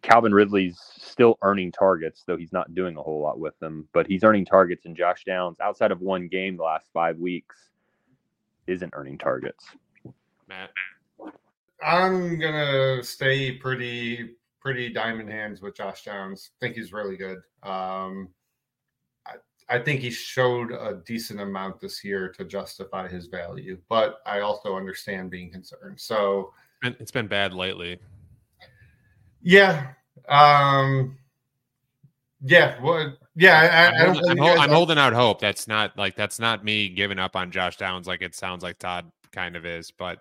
[0.00, 3.86] Calvin Ridley's still earning targets, though he's not doing a whole lot with them.
[3.92, 7.56] But he's earning targets, and Josh Downs, outside of one game the last five weeks,
[8.66, 9.66] isn't earning targets.
[10.48, 10.70] Matt.
[11.84, 14.30] I'm gonna stay pretty
[14.60, 16.52] pretty diamond hands with Josh Downs.
[16.58, 17.38] think he's really good.
[17.62, 18.28] Um,
[19.68, 24.40] I think he showed a decent amount this year to justify his value, but I
[24.40, 26.00] also understand being concerned.
[26.00, 27.98] So It's been bad lately.
[29.42, 29.92] yeah,
[30.28, 31.16] um,
[32.44, 33.60] yeah, well, yeah.
[33.60, 34.14] I, I, I'm, I don't.
[34.14, 35.40] holding, I'm, believe hol- you guys I'm holding out hope.
[35.40, 38.78] That's not like that's not me giving up on Josh Downs like it sounds like
[38.78, 40.18] Todd kind of is, but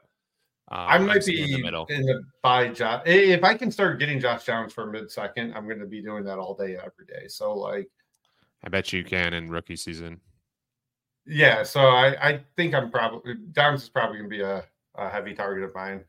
[0.71, 1.86] um, I might be in the middle.
[1.89, 3.01] in the buy Josh.
[3.06, 6.23] If I can start getting Josh Downs for mid second, I'm going to be doing
[6.23, 7.27] that all day, every day.
[7.27, 7.89] So like,
[8.63, 10.19] I bet you can in rookie season.
[11.26, 11.63] yeah.
[11.63, 14.63] So I, I think I'm probably Downs is probably going to be a,
[14.95, 16.04] a heavy target of mine.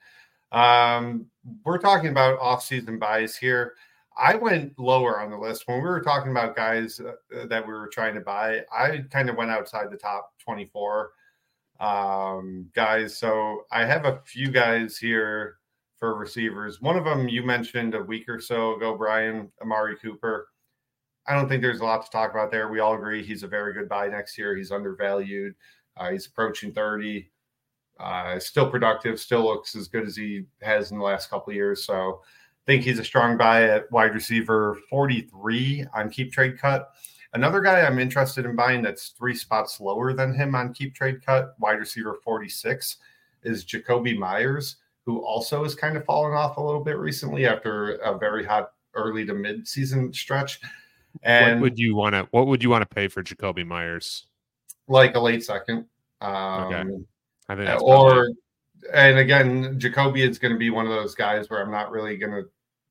[0.53, 1.27] Um,
[1.65, 3.75] we're talking about off-season buys here.
[4.17, 7.73] I went lower on the list when we were talking about guys uh, that we
[7.73, 8.61] were trying to buy.
[8.71, 11.13] I kind of went outside the top 24
[11.81, 13.17] um, guys.
[13.17, 15.57] So I have a few guys here
[15.99, 16.83] for receivers.
[16.83, 20.49] One of them you mentioned a week or so ago, Brian Amari Cooper.
[21.27, 22.69] I don't think there's a lot to talk about there.
[22.69, 24.57] We all agree he's a very good buy next year.
[24.57, 25.55] He's undervalued.
[25.97, 27.31] Uh, he's approaching 30.
[28.01, 29.21] Uh, still productive.
[29.21, 31.85] Still looks as good as he has in the last couple of years.
[31.85, 36.91] So I think he's a strong buy at wide receiver 43 on Keep Trade Cut.
[37.35, 41.25] Another guy I'm interested in buying that's three spots lower than him on Keep Trade
[41.25, 42.99] Cut, wide receiver 46,
[43.43, 47.95] is Jakobi Meyers, who also has kind of fallen off a little bit recently after
[47.97, 50.61] a very hot early to mid season stretch.
[51.23, 54.27] And what would you want to what would you want to pay for Jakobi Meyers?
[54.89, 55.87] like a late second.
[56.21, 56.33] Um,
[56.65, 56.83] Okay.
[57.49, 58.35] I think that's or probably-
[58.93, 62.17] and again, Jakobi is going to be one of those guys where I'm not really
[62.17, 62.49] going to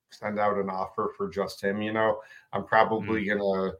[0.09, 1.81] send out an offer for just him.
[1.81, 2.21] You know,
[2.53, 3.39] I'm probably Mm.
[3.39, 3.73] going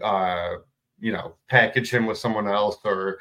[0.00, 0.56] to, uh,
[1.00, 3.18] you know, package him with someone else or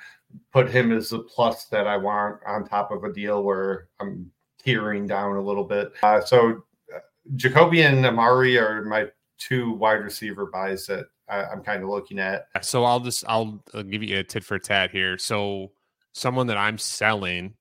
[0.53, 4.31] put him as a plus that I want on top of a deal where I'm
[4.63, 5.91] tearing down a little bit.
[6.03, 6.63] Uh, so
[6.95, 6.99] uh,
[7.35, 9.07] Jakobi and Amari are my
[9.41, 12.45] two wide receiver buys that I, I'm kind of looking at.
[12.61, 15.17] so I'll just I'll, I'll give you a tit for tat here.
[15.17, 15.71] So
[16.13, 17.55] someone that I'm selling,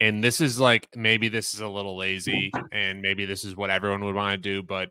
[0.00, 3.70] and this is like maybe this is a little lazy, and maybe this is what
[3.70, 4.90] everyone would want to do, but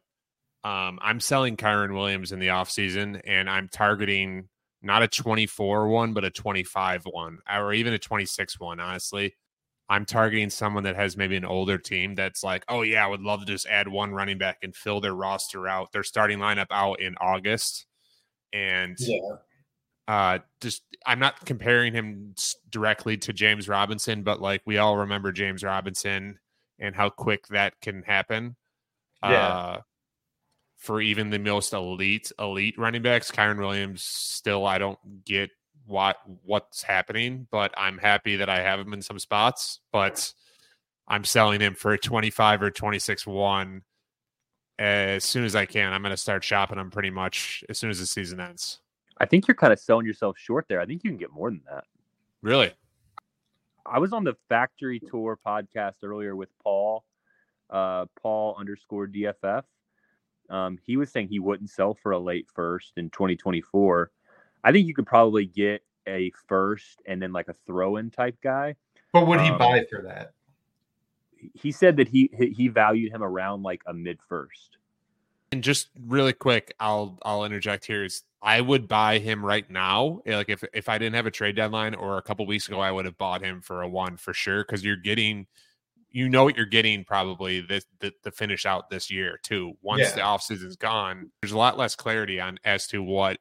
[0.64, 4.50] um, I'm selling Kyren Williams in the offseason, and I'm targeting
[4.82, 8.80] not a 24 one, but a 25 one, or even a 26 one.
[8.80, 9.36] Honestly,
[9.90, 13.22] I'm targeting someone that has maybe an older team that's like, oh yeah, I would
[13.22, 16.68] love to just add one running back and fill their roster out, their starting lineup
[16.72, 17.86] out in August,
[18.54, 18.98] and
[20.08, 22.34] uh just i'm not comparing him
[22.70, 26.40] directly to james robinson but like we all remember james robinson
[26.80, 28.56] and how quick that can happen
[29.22, 29.30] Yeah.
[29.48, 29.82] uh
[30.78, 33.32] for even the most elite elite running backs.
[33.32, 35.50] Kyren williams still i don't get
[35.88, 40.34] what what's happening but i'm happy that i have him in some spots but
[41.08, 43.82] i'm selling him for a 25 or 26 1
[44.80, 47.90] as soon as i can i'm going to start shopping him pretty much as soon
[47.90, 48.80] as the season ends
[49.20, 50.80] I think you're kind of selling yourself short there.
[50.80, 51.86] I think you can get more than that.
[52.42, 52.72] Really?
[53.86, 57.04] I was on the Factory Tour podcast earlier with Paul,
[57.70, 59.64] uh, Paul underscore DFF.
[60.50, 64.12] Um, he was saying he wouldn't sell for a late first in 2024.
[64.64, 68.76] I think you could probably get a first and then like a throw-in type guy.
[69.14, 70.34] But would he Um, buy for that?
[71.54, 74.78] He said that he he he valued him around like a mid first.
[75.52, 78.04] And just really quick, I'll I'll interject here.
[78.04, 80.22] Is I would buy him right now.
[80.26, 82.80] eh, Like if if I didn't have a trade deadline or a couple weeks ago,
[82.80, 85.48] I would have bought him for a one for sure because you're getting,
[86.12, 89.74] you know what you're getting probably this the, the finish out this year too.
[89.82, 90.16] Once Yeah.
[90.16, 93.38] the offseason's gone, there's a lot less clarity on as to what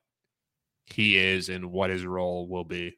[0.86, 2.96] he is and what his role will be.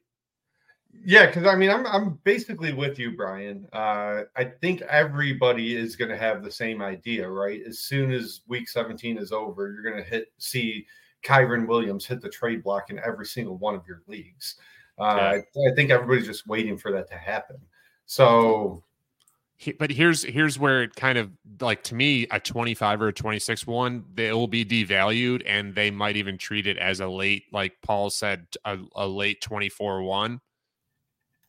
[1.05, 3.67] Yeah, because I mean, I'm I'm basically with you, Brian.
[3.71, 7.61] Uh, I think everybody is going to have the same idea, right?
[7.67, 10.87] As soon as Week 17 is over, you're going to hit see
[11.23, 14.55] Kyren Williams hit the trade block in every single one of your leagues.
[14.97, 15.29] Uh, Yeah.
[15.29, 17.57] I, I think everybody's just waiting for that to happen.
[18.05, 18.83] So
[19.77, 23.67] But here's here's where it kind of like to me a 25 or a 26
[23.67, 27.73] one they will be devalued and they might even treat it as a late like
[27.81, 30.39] paul said a, a late 24 one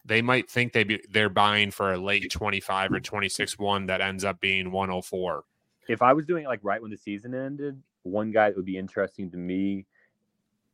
[0.05, 4.01] they might think they be, they're buying for a late 25 or 26 one that
[4.01, 5.45] ends up being 104
[5.91, 8.65] if I was doing it like right when the season ended, one guy that would
[8.65, 9.87] be interesting to me,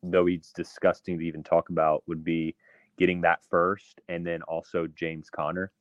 [0.03, 2.55] though he's disgusting to even talk about, would be
[2.99, 5.73] getting that first, and then also James Conner.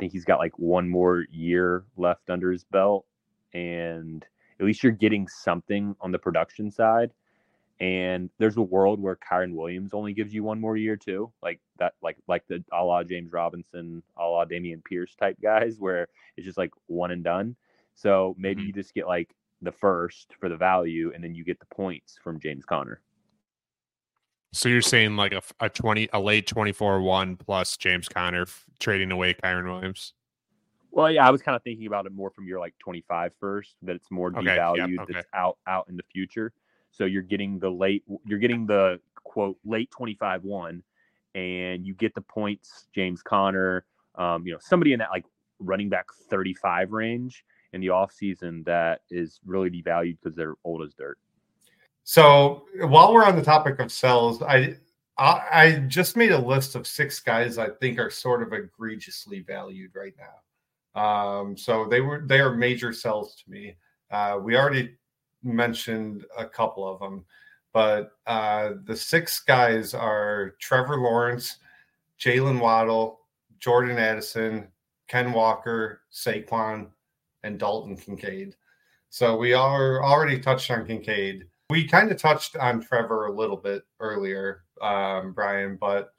[0.00, 3.04] I think he's got like one more year left under his belt,
[3.52, 4.26] and
[4.58, 7.12] at least you're getting something on the production side.
[7.80, 11.60] And there's a world where Kyren Williams only gives you one more year too, like
[11.78, 16.08] that, like like the a la James Robinson, a la Dameon Pierce type guys, where
[16.36, 17.56] it's just like one and done.
[17.94, 18.66] So maybe Mhm.
[18.66, 22.18] you just get like the first for the value, and then you get the points
[22.24, 23.02] from James Conner.
[24.52, 28.64] So you're saying like a, a 20 a late 24 one plus james conner f-
[28.80, 30.14] trading away kyren williams
[30.90, 33.76] Well, yeah, I was kind of thinking about it more from your like 25 first,
[33.82, 35.12] that it's more Okay, yep, devalued, okay.
[35.12, 36.52] that's out out in the future.
[36.90, 40.82] So you're getting the late, you're getting the quote late 25 one,
[41.36, 43.84] and you get the points, James Conner,
[44.16, 45.24] um, you know, somebody in that like
[45.60, 50.92] running back 35 range in the offseason that is really devalued because they're old as
[50.94, 51.18] dirt.
[52.10, 54.74] So while we're on the topic of sells, I,
[55.16, 59.44] I I just made a list of six guys I think are sort of egregiously
[59.46, 61.00] valued right now.
[61.00, 63.76] Um, so they were they are major sells to me.
[64.10, 64.96] Uh, we already
[65.44, 67.24] mentioned a couple of them,
[67.72, 71.58] but uh, the six guys are Trevor Lawrence,
[72.18, 73.20] Jaylen Waddle,
[73.60, 74.66] Jordan Addison,
[75.06, 76.88] Ken Walker, Saquon,
[77.44, 78.56] and Dalton Kincaid.
[79.10, 81.46] So we are already touched on Kincaid.
[81.70, 86.10] We kind of touched on Trevor a little bit earlier, um, Brian, but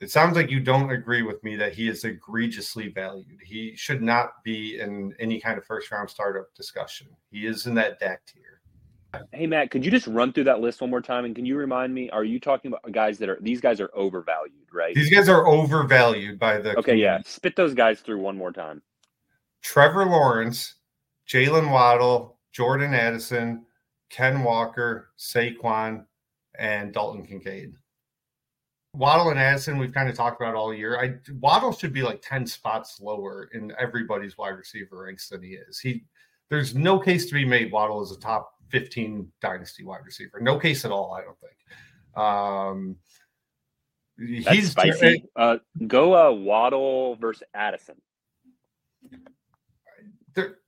[0.00, 3.40] it sounds like you don't agree with me that he is egregiously valued.
[3.42, 7.06] He should not be in any kind of first round startup discussion.
[7.30, 8.60] He is in that DAC tier.
[9.32, 11.24] Hey Matt, could you just run through that list one more time?
[11.24, 12.10] And can you remind me?
[12.10, 14.94] Are you talking about guys that are these guys are overvalued, right?
[14.94, 17.20] These guys are overvalued by the Okay, yeah.
[17.24, 18.82] Spit those guys through one more time.
[19.62, 20.74] Trevor Lawrence,
[21.28, 23.64] Jaylen Waddle, Jordan Addison,
[24.14, 26.04] Ken Walker, Saquon,
[26.56, 27.74] and Dalton Kincaid.
[28.92, 31.00] Waddle and Addison, we've kind of talked about all year.
[31.00, 35.58] I Waddle should be like 10 spots lower in everybody's wide receiver ranks than he
[35.68, 35.80] is.
[35.80, 36.04] He
[36.48, 40.38] there's no case to be made Waddle is a top 15 dynasty wide receiver.
[40.40, 42.24] No case at all, I don't think.
[42.24, 42.96] Um
[44.16, 45.24] That's he's spicy.
[45.34, 45.56] Uh,
[45.88, 47.96] go uh, Waddle versus Addison.
[50.34, 50.58] they're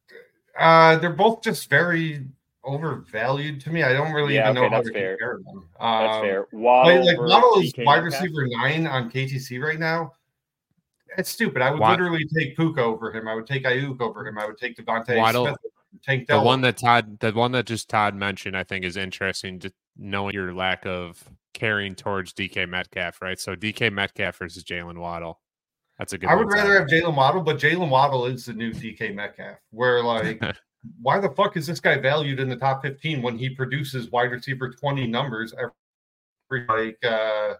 [0.58, 2.26] uh they're both just very
[2.66, 3.82] overvalued to me.
[3.82, 5.16] I don't really Yeah, even know okay, how to fair.
[5.16, 5.68] compare them.
[5.80, 6.46] That's Um, fair.
[6.52, 8.22] Waddle, Like, like Waddle is DK wide Metcalf?
[8.22, 10.12] receiver nine on KTC right now.
[11.16, 11.62] It's stupid.
[11.62, 13.26] I would Wa- literally take Puka over him.
[13.28, 14.36] I would take Aiyuk over him.
[14.38, 15.56] I would take DeVonta Waddle- Smith.
[16.04, 19.58] Tank the one that todd the one that just todd mentioned i think is interesting
[19.60, 24.98] to knowing your lack of caring towards dk metcalf right so dk metcalf versus jaylen
[24.98, 25.40] waddle
[25.98, 26.64] that's a good I would one, Todd.
[26.68, 29.56] rather have Jaylen Waddle, but Jaylen Waddle is the new DK Metcalf.
[29.70, 30.38] Where like,
[31.00, 34.30] why the fuck is this guy valued in the top 15 when he produces wide
[34.30, 37.54] receiver 20 numbers every like uh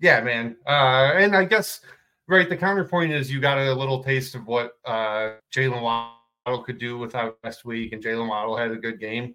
[0.00, 0.56] yeah, man.
[0.66, 1.80] Uh and I guess
[2.28, 6.78] right, the counterpoint is you got a little taste of what uh Jaylen Waddle could
[6.78, 9.34] do without last week, and Jaylen Waddle had a good game.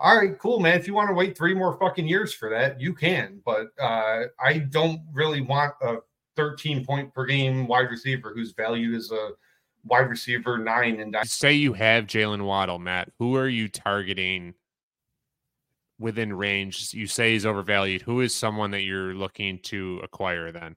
[0.00, 0.78] All right, cool, man.
[0.78, 3.40] If you want to wait three more fucking years for that, you can.
[3.44, 5.98] But uh I don't really want a
[6.36, 9.30] 13 point per game wide receiver who's valued as a
[9.88, 14.54] wide receiver nine and say you have Jaylen Waddle, Matt, who are you targeting
[15.98, 16.92] within range?
[16.94, 18.02] You say he's overvalued.
[18.02, 20.76] Who is someone that you're looking to acquire then?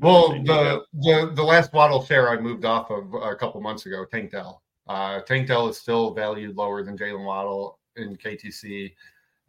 [0.00, 4.04] Well, the, the the last Waddle share I moved off of a couple months ago,
[4.04, 4.62] Tank Dell.
[4.86, 8.92] Uh, Tank Dell is still valued lower than Jaylen Waddle in KTC.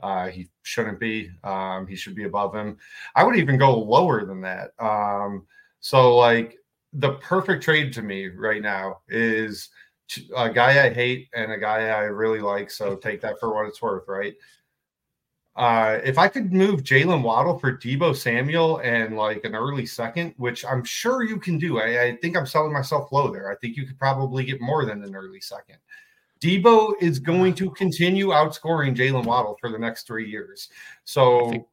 [0.01, 1.31] Uh, he shouldn't be.
[1.43, 2.77] Um, he should be above him.
[3.15, 4.71] I would even go lower than that.
[4.79, 5.45] Um,
[5.79, 6.57] so, like,
[6.93, 9.69] the perfect trade to me right now is
[10.35, 12.69] a guy I hate and a guy I really like.
[12.69, 14.33] So, take that for what it's worth, right?
[15.55, 20.33] Uh, if I could move Jaylen Waddle for Deebo Samuel and like an early second,
[20.37, 23.51] which I'm sure you can do, I, I think I'm selling myself low there.
[23.51, 25.75] I think you could probably get more than an early second.
[26.39, 30.69] Deebo is going to continue outscoring Jaylen Waddle for the next three years.
[31.03, 31.65] So, think-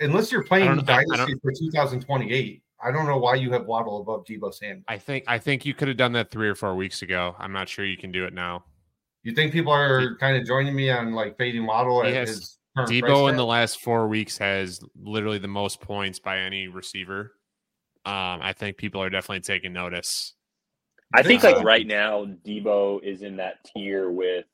[0.00, 3.52] unless you're playing don't- I- I don't- Dynasty for 2028, I don't know why you
[3.52, 4.82] have Waddle above Deebo Samuel.
[4.88, 7.34] I think I think you could have done that three or four weeks ago.
[7.38, 8.64] I'm not sure you can do it now.
[9.24, 12.28] You think people are kind of joining me on like fading Waddle He at has-
[12.28, 17.32] his Deebo in the last four weeks has literally the most points by any receiver.
[18.06, 20.34] Um, I think people are definitely taking notice.
[21.12, 21.52] I think so.
[21.52, 24.44] like right now, Deebo is in that tier with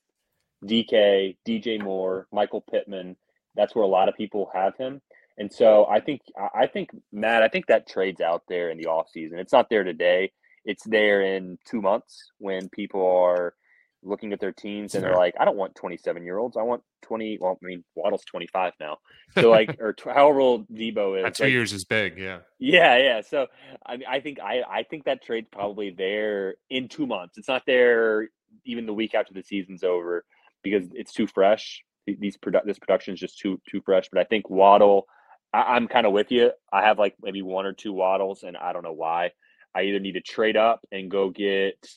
[0.64, 3.16] DK, DJ Moore, Michael Pittman.
[3.56, 5.02] That's where a lot of people have him.
[5.38, 6.20] And so I think
[6.54, 9.38] I- think Matt, I think that trades out there in the offseason.
[9.38, 10.32] It's not there today.
[10.64, 13.54] It's there in two months when people are
[14.02, 16.56] looking at their teams and they're like, I don't want 27 year olds.
[16.56, 17.38] I want 20.
[17.40, 18.98] Well, I mean, Waddle's 25 now.
[19.34, 21.22] So like, or tw- however old Deebo uh, is.
[21.24, 22.40] That two like, years is big, yeah.
[22.58, 23.20] yeah, yeah.
[23.22, 23.46] So
[23.84, 27.38] I mean, I think I I think that trade's probably there in two months.
[27.38, 28.28] It's not there
[28.64, 30.24] even the week after the season's over
[30.62, 31.82] because it's too fresh.
[32.06, 34.08] These produ- this production is just too too fresh.
[34.12, 35.06] But I think Waddle,
[35.54, 36.50] I, I'm kind of with you.
[36.72, 39.30] I have like maybe one or two Waddles, and I don't know why.
[39.74, 41.88] I either need to trade up and go get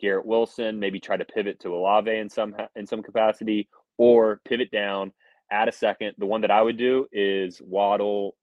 [0.00, 4.70] Garrett Wilson, maybe try to pivot to Olave in some in some capacity, or pivot
[4.70, 5.12] down,
[5.50, 6.14] add a second.
[6.18, 8.36] The one that I would do is Waddle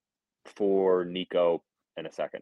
[0.45, 1.63] for Nico
[1.97, 2.41] in a second.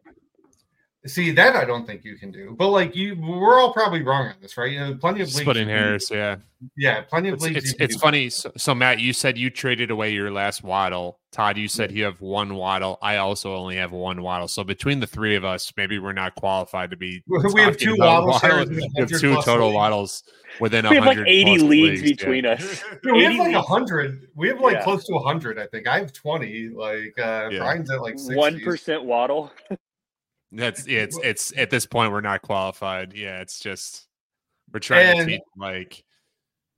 [1.06, 4.26] See that I don't think you can do, but like you, we're all probably wrong
[4.26, 4.72] on this, right?
[4.72, 6.36] You know, plenty of leagues Splitting you can- hairs, yeah.
[6.76, 7.56] Yeah, plenty of It's leagues.
[7.72, 8.28] it's, it's funny.
[8.30, 11.20] So, so Matt, you said you traded away your last waddle.
[11.30, 12.98] Todd, you said you have one waddle.
[13.00, 14.48] I also only have one waddle.
[14.48, 17.22] So between the three of us, maybe we're not qualified to be.
[17.54, 19.76] We have two about waddle shares We have two total league.
[19.76, 20.24] waddles
[20.60, 22.08] within a We have like 80 plus leagues yeah.
[22.08, 22.82] between us.
[23.04, 24.26] Dude, we have like a hundred.
[24.34, 24.82] We have like Yeah.
[24.82, 25.60] close to a hundred.
[25.60, 26.70] I think I have twenty.
[26.70, 27.58] Like uh Yeah.
[27.60, 28.34] Brian's at like 60s.
[28.36, 29.52] One percent Waddle.
[30.52, 33.12] That's it's it's at this point we're not qualified.
[33.12, 34.08] Yeah, it's just
[34.72, 36.04] we're trying And- to teach like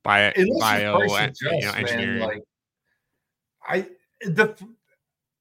[0.03, 2.21] bio bio adjust, you know, man, engineering.
[2.21, 2.43] like
[3.66, 3.87] I
[4.23, 4.57] the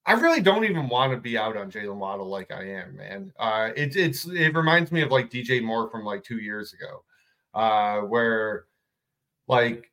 [0.06, 3.34] I really don't even want to be out on Jaylen Waddle like I am, man.
[3.40, 7.04] Uh it, it's it reminds me of like DJ Moore from like two years ago.
[7.54, 8.66] Uh where
[9.48, 9.89] like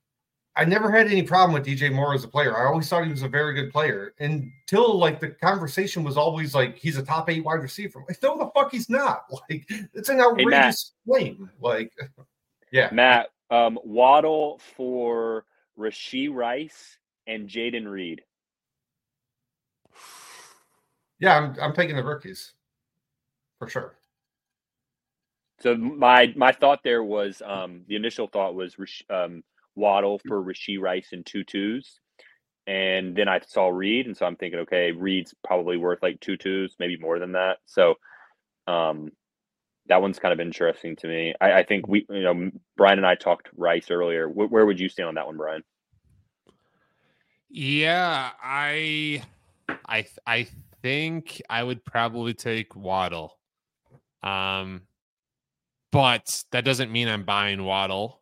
[0.57, 2.57] I never had any problem with DJ Moore as a player.
[2.57, 6.55] I always thought he was a very good player until like the conversation was always
[6.55, 8.03] like he's a top eight wide receiver.
[8.09, 9.25] Like, no, the fuck he's not.
[9.51, 11.51] Like it's an outrageous claim.
[11.61, 11.93] Like,
[12.73, 15.45] yeah, Matt, um, Waddle for
[15.79, 16.97] Rashee Rice
[17.27, 18.23] and Jayden Reed.
[21.19, 22.53] yeah, I'm I'm taking the rookies
[23.59, 23.97] for sure.
[25.61, 28.75] So my my thought there was um, the initial thought was
[29.11, 29.43] um,
[29.77, 32.01] Waddle for Rashee Rice and two twos,
[32.67, 36.37] and then I saw Reed, and so I'm thinking, okay, Reed's probably worth like two
[36.37, 37.59] twos, maybe more than that.
[37.67, 37.95] So,
[38.67, 39.11] um,
[39.89, 41.35] that one's kind of interesting to me.
[41.41, 44.29] I, I think we, you know, Brian and I talked Rice earlier.
[44.29, 45.63] Where, where would you stand on that one, Brian?
[47.49, 49.23] Yeah, I
[49.87, 50.49] I I
[50.83, 53.39] think I would probably take Waddle.
[54.23, 54.83] Um
[55.93, 58.21] but that doesn't mean I'm buying Waddle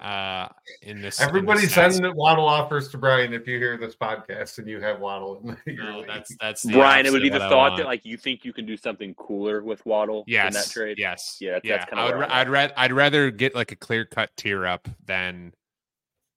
[0.00, 0.48] uh
[0.82, 1.96] in this in Everybody this sense.
[1.96, 5.74] send Waddle offers to Brian if you hear this podcast and you have Waddle in
[5.74, 8.44] your No, that's that's the Brian, it would be the thought that like you think
[8.44, 10.98] you can do something cooler with Waddle yes, in that trade.
[10.98, 11.76] yes, Yeah, that's- yeah.
[11.78, 12.36] that's kinda I would, ra- I'm at.
[12.36, 15.52] I'd rather I'd rather get like a clear cut tier up than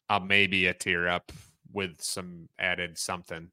[0.09, 1.31] uh, maybe a tier up
[1.71, 3.49] with some added something.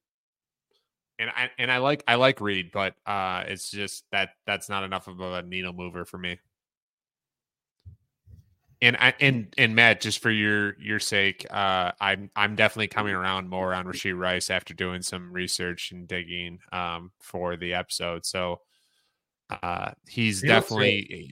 [1.19, 4.85] And I and I like I like Reed, but uh, it's just that that's not
[4.85, 6.39] enough of a needle mover for me.
[8.83, 13.15] And I and and Matt, just for your your sake, uh, I'm I'm definitely coming
[13.15, 18.27] around more on Rashee Rice after doing some research and digging um, for the episode.
[18.27, 18.61] So
[19.63, 21.31] uh, he's He definitely.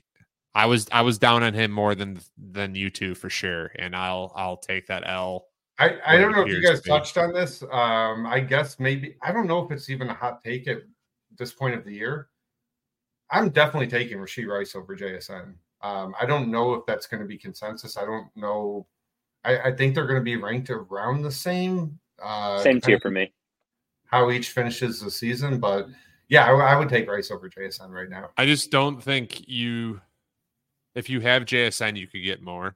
[0.55, 3.95] I was I was down on him more than than you two for sure, and
[3.97, 5.47] I'll I'll take that L.
[5.77, 7.63] I, I don't know if you guys to touched on this.
[7.63, 10.77] Um, I guess maybe I don't know if it's even a hot take at
[11.37, 12.29] this point of the year.
[13.29, 15.55] I'm definitely taking Rashee Rice over JSN.
[15.83, 17.97] Um, I don't know if that's going to be consensus.
[17.97, 18.87] I don't know.
[19.43, 21.99] I, I think they're going to be ranked around the same.
[22.21, 23.33] Uh, Same tier for me.
[24.05, 25.87] How each finishes the season, but
[26.27, 28.29] yeah, I, I would take Rice over JSN right now.
[28.37, 30.01] I just don't think you,
[30.93, 32.75] if you have JSN, you could get more.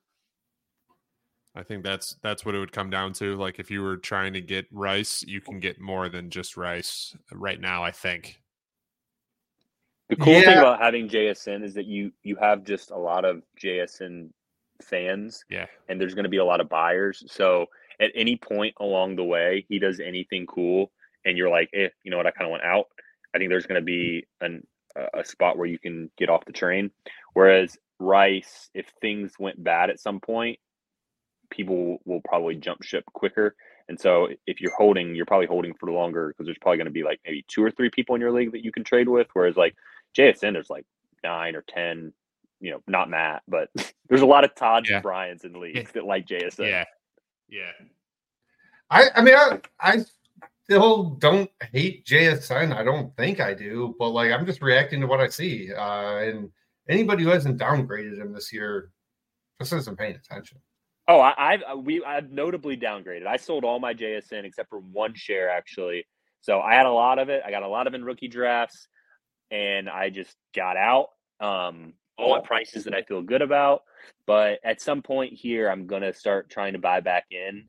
[1.56, 3.38] I think that's that's what it would come down to.
[3.38, 7.16] Like if you were trying to get Rice, you can get more than just Rice
[7.32, 7.84] right now.
[7.84, 8.42] I think.
[10.10, 13.42] The cool thing about having JSN is that you you have just a lot of
[13.62, 14.30] JSN
[14.84, 15.66] fans, Yeah.
[15.90, 17.24] and there's going to be a lot of buyers.
[17.28, 17.68] So
[18.00, 20.92] at any point along the way, he does anything cool,
[21.26, 22.28] and you're like, eh, you know what?
[22.28, 22.86] I kind of went out.
[23.34, 24.66] I think there's going to be an,
[25.14, 26.92] a spot where you can get off the train.
[27.34, 30.60] Whereas Rice, if things went bad at some point,
[31.50, 33.56] people will probably jump ship quicker.
[33.88, 36.92] And so if you're holding, you're probably holding for longer because there's probably going to
[36.92, 39.28] be like maybe two or three people in your league that you can trade with.
[39.34, 39.76] Whereas like
[40.18, 40.86] JSN, there's like
[41.24, 42.14] nine or ten.
[42.62, 43.70] You know, not Matt, but
[44.10, 44.96] there's a lot of Todds Yeah.
[44.98, 45.86] and Bryans in leagues Yeah.
[45.96, 46.70] that like JSN.
[46.70, 46.84] Yeah.
[47.50, 47.72] Yeah.
[48.90, 49.98] I, I mean, I, I
[50.64, 52.74] still don't hate JSN.
[52.76, 55.72] I don't think I do, but like I'm just reacting to what I see.
[55.74, 56.50] Uh, and
[56.90, 58.92] anybody who hasn't downgraded him this year
[59.60, 60.60] just isn't paying attention.
[61.08, 63.28] Oh, I, I've uh, we I've notably downgraded.
[63.28, 66.06] I sold all my JSN except for one share actually.
[66.42, 67.44] So I had a lot of it.
[67.46, 68.88] I got a lot of in rookie drafts,
[69.52, 71.08] and I just got out.
[71.40, 73.82] Um, all at prices that I feel good about.
[74.28, 77.66] But at some point here, I'm gonna start trying to buy back in,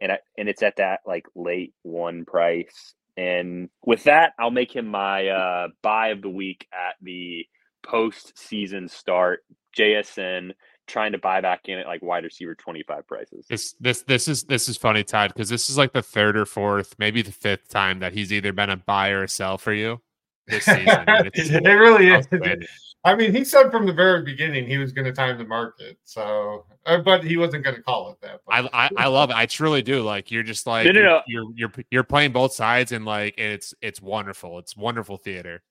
[0.00, 2.94] and I, and it's at that like late one price.
[3.16, 7.44] And with that, I'll make him my uh, buy of the week at the
[7.84, 9.40] post-season start.
[9.76, 10.52] JSN
[10.86, 13.46] trying to buy back in at like wide receiver 25 prices.
[13.48, 16.46] This this this is this is funny, Todd, because this is like the third or
[16.46, 19.72] fourth, maybe the fifth time that he's either been a buy or a sell for
[19.72, 20.00] you
[20.48, 20.86] this season.
[21.66, 22.26] it really is.
[23.04, 25.98] I mean, he said from the very beginning he was going to time the market,
[26.04, 28.40] so uh, but he wasn't going to call it that.
[28.48, 29.36] I, I, I love it.
[29.36, 30.02] I truly do.
[30.02, 31.20] Like you're just like no, no, no.
[31.26, 34.58] You're, you're you're playing both sides, and like it's it's wonderful.
[34.58, 35.62] It's wonderful theater.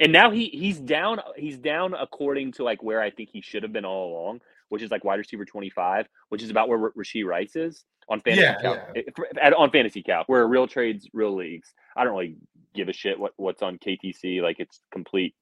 [0.00, 3.62] And now he he's down he's down according to like where I think he should
[3.62, 4.40] have been all along,
[4.70, 8.20] which is like wide receiver 25, which is about where R- Rashee Rice is on
[8.20, 9.02] fantasy Yeah, Cal- yeah.
[9.42, 11.74] at, on fantasy calc, where real trades, real leagues.
[11.96, 12.36] I don't really
[12.74, 14.42] give a shit what, what's on KTC.
[14.42, 15.34] Like it's complete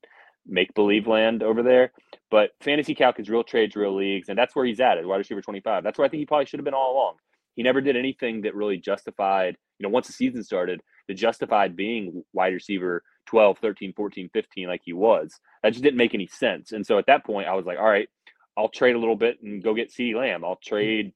[0.46, 1.92] make believe land over there.
[2.30, 5.16] But fantasy calc is real trades, real leagues, and that's where he's at at wide
[5.18, 5.82] receiver 25.
[5.82, 7.14] That's where I think he probably should have been all along.
[7.54, 11.74] He never did anything that really justified, you know, once the season started, that justified
[11.76, 15.32] being wide receiver 12, 13, 14, 15 like he was.
[15.62, 16.72] That just didn't make any sense.
[16.72, 18.08] And so at that point, I was like, all right,
[18.56, 20.44] I'll trade a little bit and go get CeeDee Lamb.
[20.44, 21.12] I'll trade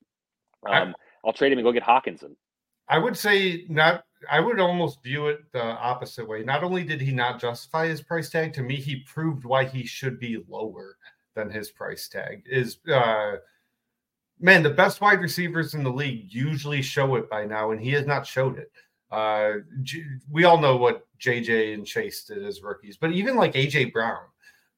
[0.68, 0.94] um,
[1.24, 2.36] I'll trade him and go get Hockenson.
[2.90, 4.04] I would say not.
[4.30, 6.42] I would almost view it the opposite way.
[6.42, 9.86] Not only did he not justify his price tag, to me, he proved why he
[9.86, 10.98] should be lower
[11.34, 12.42] than his price tag.
[12.44, 13.36] Is uh,
[14.40, 17.92] man, the best wide receivers in the league usually show it by now, and he
[17.92, 18.70] has not showed it.
[19.10, 23.54] Uh, J- we all know what JJ and Chase did as rookies, but even like
[23.54, 24.20] AJ Brown,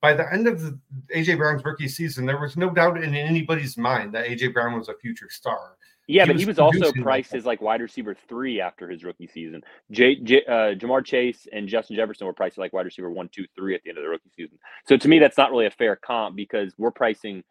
[0.02, 0.78] by the end of the
[1.14, 4.88] AJ Brown's rookie season, there was no doubt in anybody's mind that AJ Brown was
[4.88, 5.76] a future star.
[6.12, 9.02] Yeah, He but was he was also priced as like wide receiver three after his
[9.02, 9.62] rookie season.
[9.90, 13.46] J, J, uh, Ja'Marr Chase and Justin Jefferson were priced like wide receiver one, two,
[13.56, 14.58] three at the end of the rookie season.
[14.86, 17.42] So to me, that's not really a fair comp because we're pricing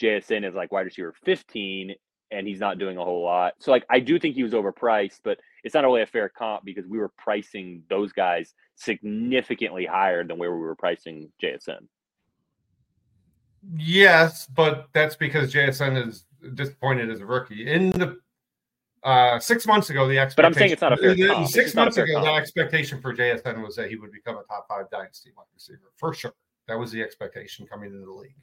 [0.00, 1.94] JSN as like wide receiver 15
[2.30, 3.54] and he's not doing a whole lot.
[3.60, 6.64] So like I do think he was overpriced, but it's not really a fair comp
[6.64, 11.86] because we were pricing those guys significantly higher than where we were pricing JSN.
[13.76, 16.24] Yes, but that's because JSN is
[16.54, 17.70] disappointed as a rookie.
[17.70, 18.18] In the
[19.04, 20.34] uh, six months ago, the expectation.
[20.36, 21.48] But I'm saying it's not a fair comp.
[21.48, 24.90] Six months ago, the expectation for JSN was that he would become a top five
[24.90, 26.34] dynasty wide receiver for sure.
[26.66, 28.34] That was the expectation coming into the league.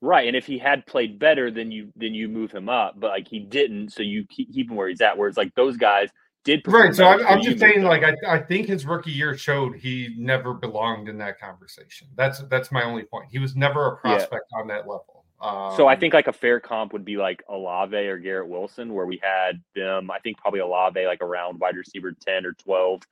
[0.00, 2.98] Right, and if he had played better, then you then you move him up.
[2.98, 5.16] But like he didn't, so you keep, keep him where he's at.
[5.16, 6.10] Where it's like those guys
[6.44, 6.62] did.
[6.66, 6.94] Right.
[6.94, 8.02] So I'm, I'm just saying, like.
[8.02, 12.08] I, I think his rookie year showed he never belonged in that conversation.
[12.16, 13.28] That's that's my only point.
[13.30, 14.16] He was never a Yeah.
[14.16, 15.21] prospect on that level.
[15.42, 18.94] Um, so I think like a fair comp would be like Olave or Garrett Wilson,
[18.94, 20.10] where we had them.
[20.10, 23.02] I think probably Olave like around wide receiver ten or twelve,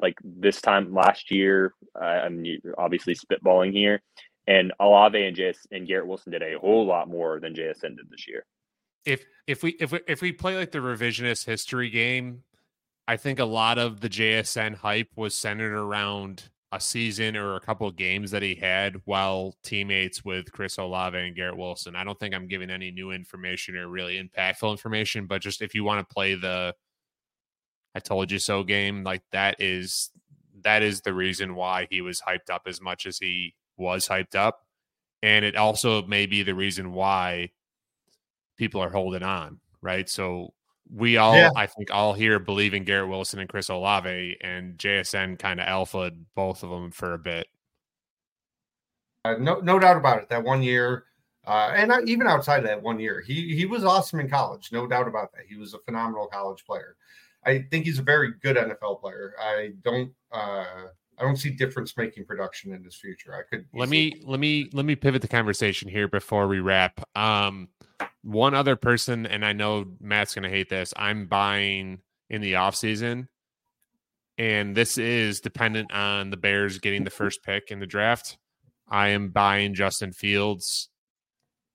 [0.00, 1.72] like this time last year.
[1.98, 2.44] Uh, I'm
[2.76, 4.02] obviously spitballing here,
[4.46, 8.10] and Olave and JS and Garrett Wilson did a whole lot more than JSN did
[8.10, 8.44] this year.
[9.04, 12.42] if if we if we if we play like the revisionist history game,
[13.08, 17.60] I think a lot of the JSN hype was centered around a season or a
[17.60, 21.94] couple of games that he had while teammates with Chris Olave and Garrett Wilson.
[21.94, 25.74] I don't think I'm giving any new information or really impactful information, but just if
[25.74, 26.74] you want to play the
[27.94, 30.10] I told you so game, like that is
[30.62, 34.34] that is the reason why he was hyped up as much as he was hyped
[34.34, 34.60] up.
[35.22, 37.50] And it also may be the reason why
[38.56, 40.08] people are holding on, right?
[40.08, 40.54] So
[40.94, 41.50] we all, Yeah.
[41.56, 45.66] I think, all here believe in Garrett Wilson and Chris Olave, and JSN kind of
[45.66, 47.46] alphaed both of them for a bit.
[49.24, 50.28] Uh, no, no doubt about it.
[50.28, 51.04] That one year,
[51.46, 54.70] uh, and not- even outside of that one year, he he was awesome in college.
[54.72, 55.44] No doubt about that.
[55.48, 56.96] He was a phenomenal college player.
[57.44, 59.34] I think he's a very good NFL player.
[59.40, 60.86] I don't uh,
[61.18, 63.34] I don't see difference making production in his future.
[63.34, 67.00] I could Let me let me let me pivot the conversation here before we wrap.
[67.16, 67.68] Um,
[68.22, 70.92] one other person, and I know Matt's gonna hate this.
[70.96, 72.00] I'm buying
[72.30, 73.28] in the off season,
[74.38, 78.38] and this is dependent on the Bears getting the first pick in the draft.
[78.88, 80.88] I am buying Justin Fields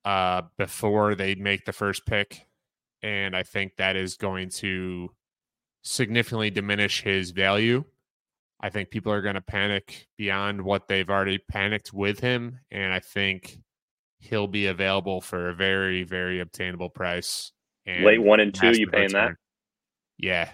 [0.05, 2.47] uh, before they make the first pick,
[3.01, 5.09] and I think that is going to
[5.83, 7.83] significantly diminish his value.
[8.59, 12.93] I think people are going to panic beyond what they've already panicked with him, and
[12.93, 13.59] I think
[14.19, 17.51] he'll be available for a very, very obtainable price.
[17.85, 19.31] And Late one and two, you paying that?
[20.17, 20.49] Yeah,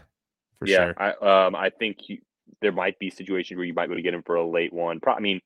[0.59, 0.95] for yeah, sure.
[0.97, 2.19] I um I think you,
[2.61, 4.71] there might be situations where you might be able to get him for a late
[4.73, 4.99] one.
[4.99, 5.41] Pro- I mean,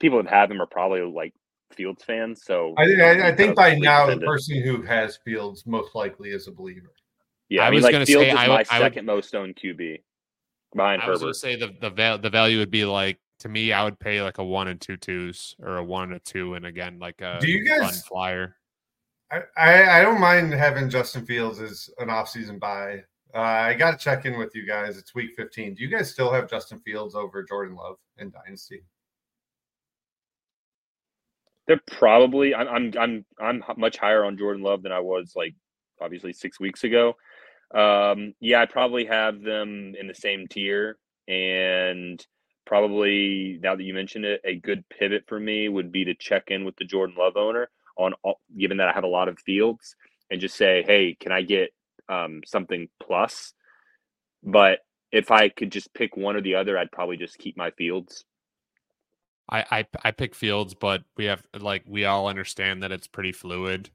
[0.00, 1.32] people that have him are probably like
[1.72, 2.42] Fields fans.
[2.44, 6.46] So I, I, I think by now the person who has Fields most likely is
[6.46, 6.92] a believer.
[7.48, 9.06] yeah, I I, mean, was like gonna say, is I my would- I would- second
[9.06, 10.02] most owned QB
[10.76, 11.24] behind I was Herbert.
[11.26, 13.72] gonna say the the val- the value would be like to me.
[13.72, 16.54] I would pay like a one and two twos or a one and a two,
[16.54, 18.56] and again like a Do you fun guys- flyer.
[19.32, 23.02] I, I, I don't mind having Justin Fields as an offseason buy.
[23.34, 24.96] Uh, I got to check in with you guys.
[24.96, 25.74] It's week 15.
[25.74, 28.82] Do you guys still have Justin Fields over Jordan Love in Dynasty?
[31.66, 35.54] They're probably I'm I'm I'm I'm much higher on Jordan Love than I was like
[36.00, 37.14] obviously six weeks ago.
[37.74, 42.24] Um, yeah, I probably have them in the same tier, and
[42.66, 46.44] probably now that you mentioned it, a good pivot for me would be to check
[46.48, 49.38] in with the Jordan Love owner on all, given that I have a lot of
[49.38, 49.96] fields
[50.30, 51.70] and just say, hey, can I get
[52.08, 53.52] um, something plus?
[54.42, 54.80] But
[55.12, 58.24] if I could just pick one or the other, I'd probably just keep my fields.
[59.48, 63.32] I, I I pick Fields, but we have like we all understand that it's pretty
[63.32, 63.90] fluid,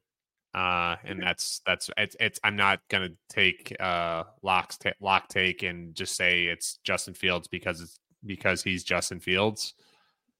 [0.53, 2.39] uh, and that's that's it's it's.
[2.43, 7.47] I'm not gonna take uh locks ta- lock take and just say it's Justin Fields
[7.47, 9.73] because it's because he's Justin Fields.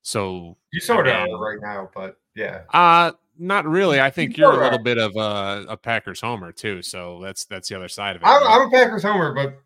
[0.01, 2.61] So You sort of are right now, but yeah.
[2.73, 3.11] uh
[3.41, 4.01] not really.
[4.01, 4.63] I think You you're a are.
[4.63, 6.81] little bit of a, a Packers homer too.
[6.81, 8.25] So that's that's the other side of it.
[8.27, 8.43] I'm.
[8.45, 9.59] I'm a Packers homer, but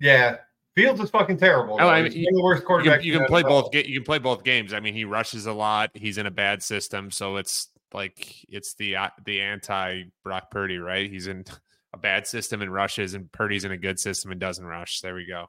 [0.00, 0.36] yeah,
[0.74, 1.78] Fields is fucking terrible.
[1.80, 1.88] Oh.
[1.88, 3.70] I mean, you- the worst you can, you can play both.
[3.72, 4.72] ga- You can play both games.
[4.74, 5.90] I mean, he rushes a lot.
[5.94, 10.78] He's in a bad system, so it's like it's the uh, the anti Brock Purdy,
[10.78, 11.08] right?
[11.08, 11.44] He's in
[11.94, 15.00] a bad system and rushes, and Purdy's in a good system and doesn't rush.
[15.00, 15.46] There we go.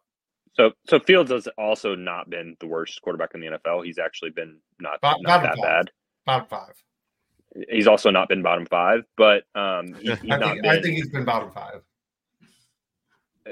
[0.56, 3.86] So, so Fields has also not been the worst quarterback in the NFL.
[3.86, 5.64] He's actually been not, Bo- not that five.
[5.64, 5.92] bad.
[6.26, 6.74] Bottom five.
[7.70, 10.72] He's also not been bottom five, but um, he, he's I not think, been.
[10.72, 11.82] I think he's been bottom five.
[13.48, 13.52] uh,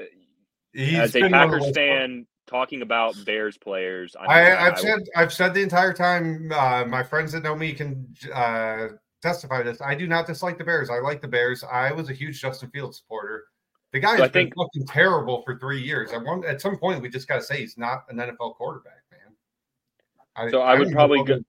[0.73, 4.67] He's as a been one of the Packers fan, talking about Bears players, I, I
[4.67, 6.51] I've said I've said the entire time.
[6.53, 8.87] Uh, my friends that know me can uh,
[9.21, 9.81] testify to this.
[9.81, 10.89] I do not dislike the Bears.
[10.89, 11.63] I like the Bears.
[11.63, 13.45] I was a huge Justin Fields supporter.
[13.93, 16.11] The guy has So been think- fucking terrible for three years.
[16.11, 19.03] At one at some point, we just got to say he's not an NFL quarterback,
[19.11, 20.49] man.
[20.51, 21.39] So I would probably go-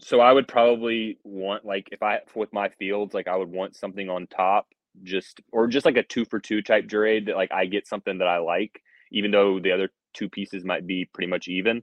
[0.00, 3.76] so I would probably want like if I with my Fields, like I would want
[3.76, 4.66] something on top,
[5.02, 8.18] just or just like a two for two type trade that like I get something
[8.18, 11.82] that I like, even though the other two pieces might be pretty much even.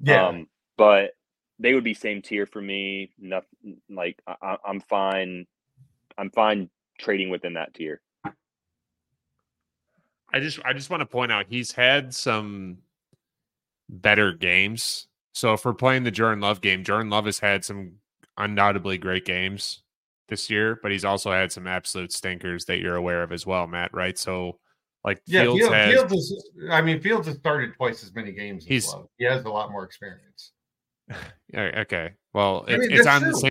[0.00, 1.12] Yeah, Um, but
[1.58, 3.12] they would be same tier for me.
[3.18, 5.46] Nothing like I, I- I'm fine.
[6.18, 8.00] I'm fine trading within that tier.
[10.32, 12.78] I just I just want to point out he's had some
[13.88, 15.06] better games.
[15.34, 17.92] So if we're playing the Jordan Love game, Jordan Love has had some
[18.36, 19.82] undoubtedly great games
[20.28, 23.66] this year, but he's also had some absolute stinkers that you're aware of as well,
[23.66, 23.92] Matt.
[23.94, 24.18] Right?
[24.18, 24.58] So
[25.04, 25.42] like yeah.
[25.42, 26.50] Fields Fields, has Fields is.
[26.70, 28.64] I mean, Fields has started twice as many games.
[28.64, 29.08] As He's- Love.
[29.18, 30.52] He has a lot more experience.
[31.54, 32.12] Okay.
[32.32, 33.50] Well, I it's, mean, it's on the same.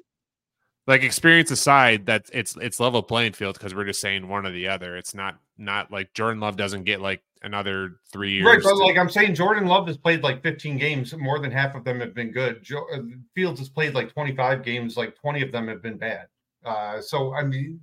[0.88, 4.52] Like experience aside, that it's it's level playing field because we're just saying one or
[4.52, 4.98] the other.
[4.98, 8.46] It's not not like Jordan Love doesn't get like another three years.
[8.46, 11.16] Right, but to- like I'm saying, Jordan Love has played like 15 games.
[11.16, 12.64] More than half of them have been good.
[12.64, 13.02] Jo- uh,
[13.36, 14.98] Fields has played like 25 games.
[14.98, 16.28] Like 20 of them have been bad.
[16.66, 17.80] Uh, so I mean,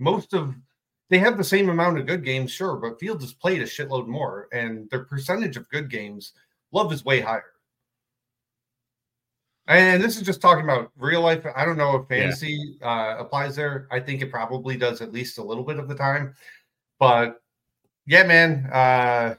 [0.00, 0.54] most of
[1.08, 4.06] they have the same amount of good games, sure, but Fields has played a shitload
[4.06, 6.32] more, and their percentage of good games,
[6.72, 7.52] Love is way higher.
[9.66, 11.44] And this is just talking about real life.
[11.54, 12.22] I don't know if Yeah.
[12.22, 13.86] fantasy uh, applies there.
[13.90, 16.34] I think it probably does at least a little bit of the time.
[16.98, 17.40] But
[18.06, 18.66] yeah, man.
[18.72, 19.34] Uh,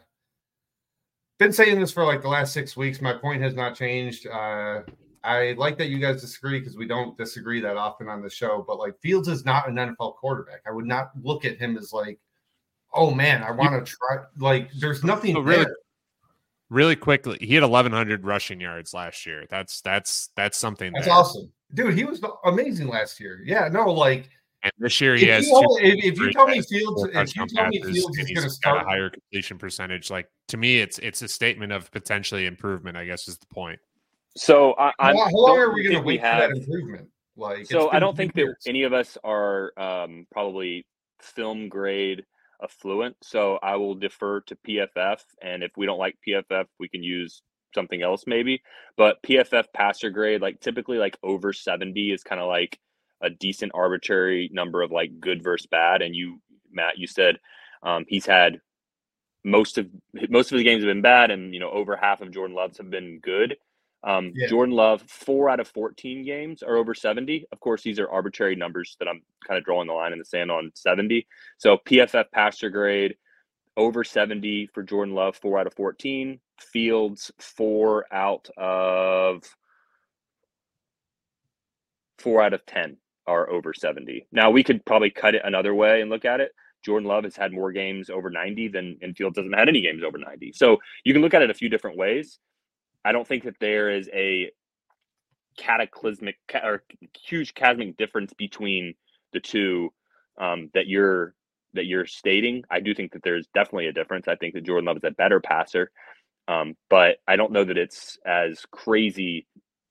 [1.40, 3.02] been saying this for like the last six weeks.
[3.02, 4.28] My point has not changed.
[4.28, 4.82] Uh,
[5.24, 8.64] I like that you guys disagree because we don't disagree that often on the show.
[8.66, 10.62] But like Fields is not an NFL quarterback.
[10.68, 12.20] I would not look at him as like,
[12.94, 14.24] oh man, I want to try.
[14.38, 15.76] Like, there's nothing So really- there.
[16.72, 19.46] Really quickly, he had 1,100 rushing yards last year.
[19.50, 20.92] That's that's that's something.
[20.94, 21.14] That's there.
[21.16, 21.94] awesome, dude.
[21.96, 23.42] He was amazing last year.
[23.46, 24.30] Yeah, no, like
[24.64, 25.48] And this year he if has.
[25.48, 28.28] you, two- if, if you tell me Fields, if you tell me Fields and is
[28.28, 30.10] he's going to start a higher completion percentage.
[30.10, 32.98] Like to me, it's it's a statement of potentially improvement.
[32.98, 33.80] I guess is the point.
[34.38, 36.26] So I, How, I'm, long- how long are we going to think we wait for
[36.28, 37.08] have- that improvement?
[37.38, 40.86] Like, So I don't two think that any of us are um, probably
[41.22, 42.24] film grade
[42.64, 43.16] affluent.
[43.22, 47.42] So I will defer to PFF, and if we don't like PFF, we can use
[47.74, 48.62] something else maybe.
[48.98, 52.80] But PFF passer grade, like typically like over seventy, is kind of like
[53.22, 56.02] a decent arbitrary number of like good versus bad.
[56.02, 56.42] And you,
[56.72, 57.38] Matt, you said
[57.84, 58.60] um, he's had
[59.44, 59.88] most of
[60.30, 62.78] most of his games have been bad, and you know over half of Jordan Love's
[62.78, 63.56] have been good.
[64.04, 64.48] Um, Yeah.
[64.48, 67.46] Jordan Love, four out of 14 games are over 70.
[67.52, 70.26] Of course, these are arbitrary numbers that I'm kind of drawing the line in the
[70.26, 71.28] sand on 70.
[71.58, 73.16] So PFF passer grade
[73.78, 76.40] over 70 for Jordan Love, four out of 14.
[76.60, 79.44] Fields, four out of
[82.20, 82.98] four out of 10
[83.28, 84.28] are over 70.
[84.32, 86.52] Now we could probably cut it another way and look at it.
[86.84, 90.04] Jordan Love has had more games over 90 than and Fields doesn't have any games
[90.04, 90.52] over 90.
[90.54, 92.40] So you can look at it a few different ways.
[93.04, 94.52] I don't think that there is a
[95.58, 96.84] cataclysmic ca- or
[97.26, 98.94] huge cosmic difference between
[99.34, 99.92] the two
[100.40, 101.34] um, that you're
[101.74, 102.64] that you're stating.
[102.70, 104.28] I do think that there's definitely a difference.
[104.28, 105.92] I think that Jordan Love is a better passer,
[106.48, 109.48] um, but I don't know that it's as crazy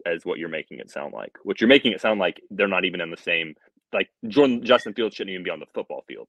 [0.07, 1.33] as what you're making it sound like.
[1.43, 3.55] What you're making it sound like they're not even in the same.
[3.93, 6.29] Like Jordan Justin Fields shouldn't even be on the football field.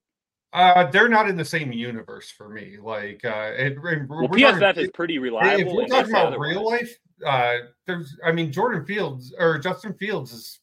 [0.52, 2.76] Uh, they're not in the same universe for me.
[2.80, 3.78] Like, uh, it, it-
[4.08, 5.70] Well, we're PFF talking- is pretty reliable.
[5.70, 6.50] if we're talking about otherwise.
[6.50, 7.54] real life, uh,
[7.86, 10.58] there's, I mean, Jordan Fields or Justin Fields is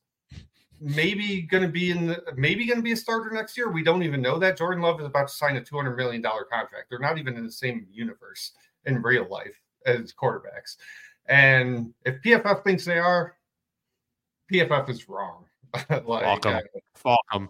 [0.80, 3.70] maybe going to be in the, maybe going to be a starter next year.
[3.72, 4.58] We don't even know that.
[4.58, 6.86] Jordan Love is about to sign a two hundred million dollar contract.
[6.90, 8.52] They're not even in the same universe
[8.86, 10.78] in real life as quarterbacks.
[11.28, 13.36] And if PFF thinks they are,
[14.52, 15.46] PFF is wrong.
[15.90, 16.56] like, Welcome.
[16.56, 16.62] uh,
[17.34, 17.50] Falcom.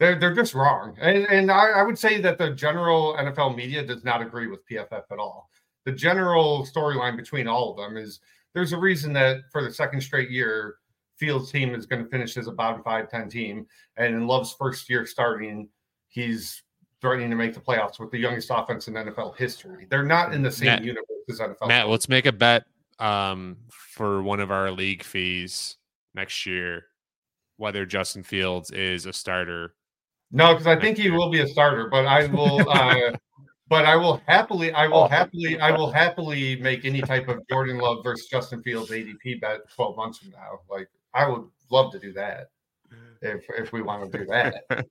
[0.00, 3.84] They're they're just wrong, and and I, I would say that the general NFL media
[3.84, 5.48] does not agree with PFF at all.
[5.84, 8.20] The general storyline between all of them is
[8.54, 10.76] there's a reason that for the second straight year,
[11.16, 13.66] Fields' team is going to finish as a bottom five ten team,
[13.96, 15.68] and in Love's first year starting,
[16.08, 16.62] he's
[17.00, 19.86] threatening to make the playoffs with the youngest offense in NFL history.
[19.90, 21.68] They're not in the same Matt- universe as NFL.
[21.68, 22.64] Matt, let's make a bet
[22.98, 25.76] um, for one of our league fees
[26.14, 26.86] next year
[27.56, 29.74] whether Justin Fields is a starter.
[30.34, 32.60] No, because I think he will be a starter, but I will.
[32.68, 33.12] Uh,
[33.70, 35.08] but I will happily, I will Oh.
[35.08, 39.60] happily, I will happily make any type of Jordan Love versus Justin Fields ADP bet
[39.74, 40.60] twelve months from now.
[40.68, 42.48] Like I would love to do that
[43.22, 44.64] if if we want to do that.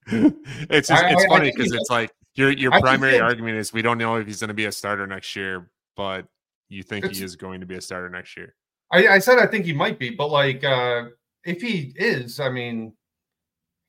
[0.71, 3.71] it's just, it's I- funny because it's like your your think primary he- argument is
[3.71, 6.25] we don't know if he's going to be a starter next year, but
[6.67, 8.55] you think he is going to be a starter next year.
[8.91, 11.03] I, I said I think he might be, but like uh
[11.45, 12.93] if he is, I mean,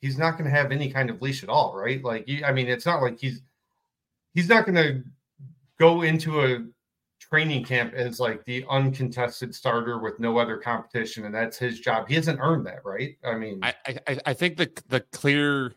[0.04, 2.04] he's not going to have any kind of leash at all, right?
[2.04, 3.40] Like, I mean, it's not like he's
[4.34, 5.02] he's not going to
[5.80, 6.58] go into a
[7.18, 12.06] training camp as like the uncontested starter with no other competition, and that's his job.
[12.06, 13.16] He hasn't earned that, right?
[13.24, 15.72] I mean, I, I I- think the the clear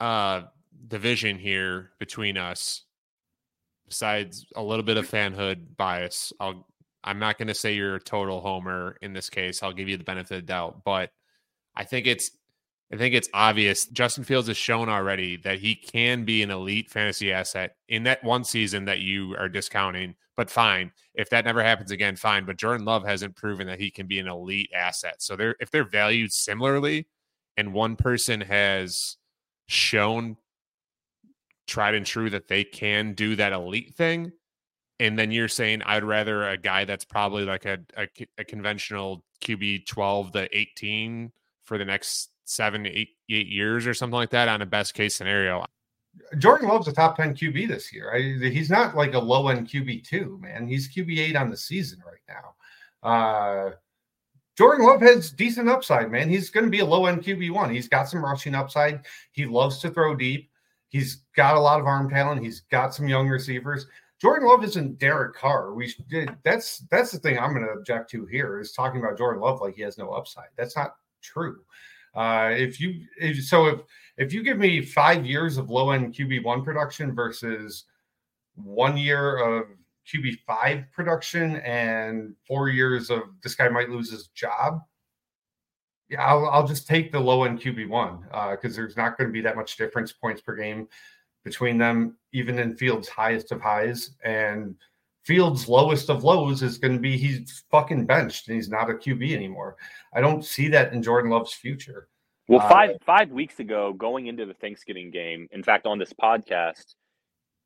[0.00, 0.42] uh
[0.88, 2.82] division here between us,
[3.88, 6.66] besides a little bit of fanhood bias, I'll
[7.04, 9.62] I'm not going to say you're a total homer in this case.
[9.62, 11.12] I'll give you the benefit of the doubt, but
[11.76, 12.32] I think it's
[12.92, 13.86] I think it's obvious.
[13.86, 18.24] Justin Fields has shown already that he can be an elite fantasy asset in that
[18.24, 20.16] one season that you are discounting.
[20.36, 22.44] But fine, if that never happens again, fine.
[22.44, 25.22] But Jordan Love hasn't proven that he can be an elite asset.
[25.22, 27.06] So they're if they're valued similarly,
[27.56, 29.16] and one person has
[29.68, 30.36] shown
[31.68, 34.32] tried and true that they can do that elite thing,
[34.98, 39.22] and then you're saying I'd rather a guy that's probably like a a, a conventional
[39.42, 41.30] QB twelve to eighteen
[41.62, 45.14] for the next seven, eight, eight years or something like that on a best case
[45.14, 45.64] scenario.
[46.38, 48.12] Jordan Love's a top 10 QB this year.
[48.12, 50.66] I, he's not like a low end QB two, man.
[50.66, 53.08] He's QB eight on the season right now.
[53.08, 53.70] Uh,
[54.58, 56.28] Jordan Love has decent upside, man.
[56.28, 57.72] He's going to be a low end QB one.
[57.72, 59.06] He's got some rushing upside.
[59.30, 60.50] He loves to throw deep.
[60.88, 62.42] He's got a lot of arm talent.
[62.42, 63.86] He's got some young receivers.
[64.20, 65.72] Jordan Love isn't Derek Carr.
[65.72, 65.94] We
[66.44, 69.60] that's that's the thing I'm going to object to here is talking about Jordan Love
[69.60, 70.48] like he has no upside.
[70.58, 71.60] That's not true.
[72.14, 73.80] Uh, if you if, so if
[74.16, 77.84] if you give me five years of low end QB one production versus
[78.54, 79.66] one year of
[80.12, 84.80] QB five production and four years of this guy might lose his job,
[86.08, 89.28] yeah, I'll, I'll just take the low end QB one uh, because there's not going
[89.28, 90.88] to be that much difference points per game
[91.44, 94.16] between them, even in Fields' highest of highs.
[94.24, 94.74] And
[95.24, 98.94] Fields' lowest of lows is going to be he's fucking benched and he's not a
[98.94, 99.76] QB anymore.
[100.14, 102.08] I don't see that in Jordan Love's future.
[102.48, 106.12] Well, Uh, five five weeks ago, going into the Thanksgiving game, in fact, on this
[106.12, 106.94] podcast,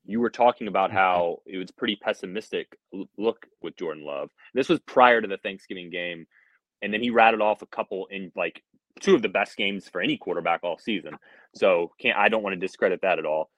[0.05, 0.98] you were talking about Mm-hmm.
[0.98, 2.76] how it was pretty pessimistic
[3.16, 4.30] look with Jordan Love.
[4.52, 6.26] This was prior to the Thanksgiving game,
[6.82, 8.62] and then he rattled off a couple in like
[9.00, 11.16] two of the best games for any quarterback all season.
[11.55, 13.50] So can't I don't want to discredit that at all.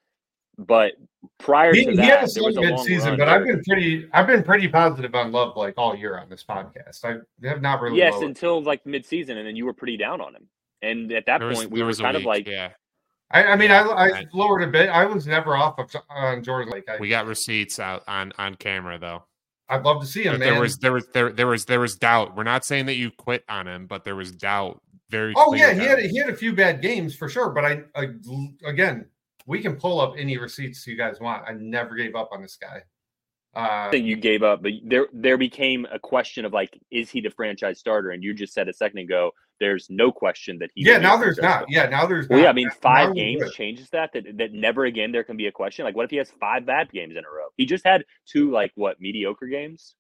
[0.59, 0.95] But
[1.39, 4.09] prior He, to he had a there was a long mid-season, but I've been pretty
[4.13, 7.05] I've been pretty positive on Love like all year on this podcast.
[7.05, 10.21] I have not really yes lowered- until like midseason, and then you were pretty down
[10.21, 10.49] on him.
[10.83, 12.71] And at that There was, point, we were was a kind of like, yeah,
[13.31, 14.27] I, I mean, I, I Right.
[14.33, 14.89] lowered a bit.
[14.89, 16.71] I was never off of on Jordan.
[16.71, 19.25] Like I, we got receipts out on on camera though.
[19.69, 20.35] I'd love to see him.
[20.35, 20.53] But man.
[20.53, 22.37] there was there was there there was there was doubt.
[22.37, 24.81] We're not saying that you quit on him, but there was doubt.
[25.11, 25.35] Very.
[25.37, 26.11] Oh clear yeah, he had doubt.
[26.11, 27.51] he had a few bad games for sure.
[27.51, 28.09] But I, I
[28.65, 29.07] again,
[29.47, 31.45] we can pull up any receipts you guys want.
[31.49, 32.83] I never gave up on this guy.
[33.55, 37.23] Uh, that you gave up, but there there became a question of like, is he
[37.23, 38.11] the franchise starter?
[38.11, 39.31] And you just said a second ago,
[39.61, 40.85] there's no question that he.
[40.85, 41.65] yeah, would be a now there's not.
[41.71, 42.29] Yeah, now there's.
[42.29, 42.51] Well, yeah.
[42.51, 44.25] I mean, five we're games changes that, that.
[44.37, 45.87] That never again there can be a question.
[45.87, 47.47] Like, what if he has five bad games in a row?
[47.57, 49.95] He just had two like what mediocre games.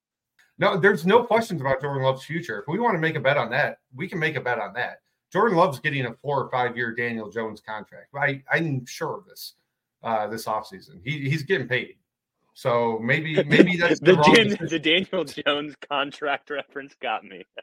[0.59, 2.61] No, there's no questions about Jordan Love's future.
[2.61, 4.75] If we want to make a bet on that, we can make a bet on
[4.75, 4.99] that.
[5.33, 8.15] Jordan Love's getting a four or five year Daniel Jones contract.
[8.15, 9.55] I, I'm sure of this
[10.03, 11.01] uh, this offseason.
[11.05, 11.97] He, he's getting paid.
[12.55, 17.45] So maybe maybe that's the, the, the Daniel Jones contract reference got me.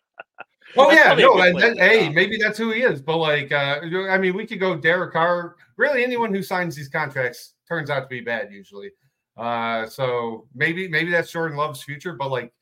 [0.78, 3.02] Oh yeah, no, and hey, maybe that's who he is.
[3.02, 5.56] But like, uh, I mean, we could go Derek Carr.
[5.76, 8.92] Really, anyone who signs these contracts turns out to be bad usually.
[9.36, 12.14] Uh, so maybe maybe that's Jordan Love's future.
[12.14, 12.54] But like,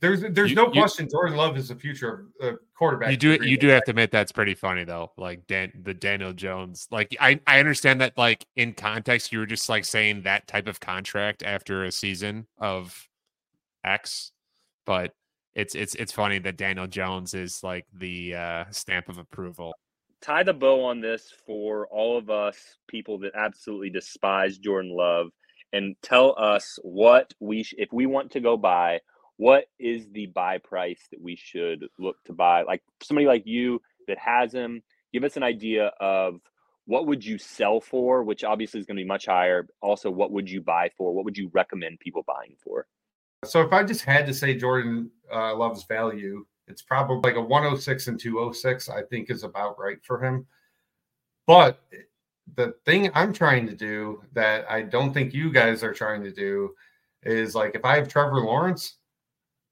[0.00, 3.10] there's there's You- no you- question Jordan Love is the future of uh, quarterback.
[3.10, 5.12] You do you do have to admit that's pretty funny though.
[5.16, 6.88] Like Dan the Daniel Jones.
[6.90, 10.66] Like I I understand that like in context you were just like saying that type
[10.68, 13.08] of contract after a season of
[13.84, 14.32] X,
[14.86, 15.14] but
[15.54, 19.74] it's it's it's funny that Daniel Jones is like the uh stamp of approval.
[20.22, 22.56] tie the bow on this for all of us
[22.88, 25.28] people that absolutely despise Jordan Love
[25.72, 29.00] and tell us what we sh- if we want to go buy
[29.40, 33.80] what is the buy price that we should look to buy like somebody like you
[34.06, 34.82] that has him
[35.14, 36.40] give us an idea of
[36.84, 40.30] what would you sell for which obviously is going to be much higher also what
[40.30, 42.86] would you buy for what would you recommend people buying for
[43.46, 47.40] So if I just had to say Jordan uh, Love's value, it's probably like a
[47.40, 48.90] 106 and 206.
[48.90, 50.46] I think is about right for him.
[51.46, 51.80] But
[52.56, 56.30] the thing I'm trying to do that I don't think you guys are trying to
[56.30, 56.74] do
[57.22, 58.99] is like if I have Trevor Lawrence,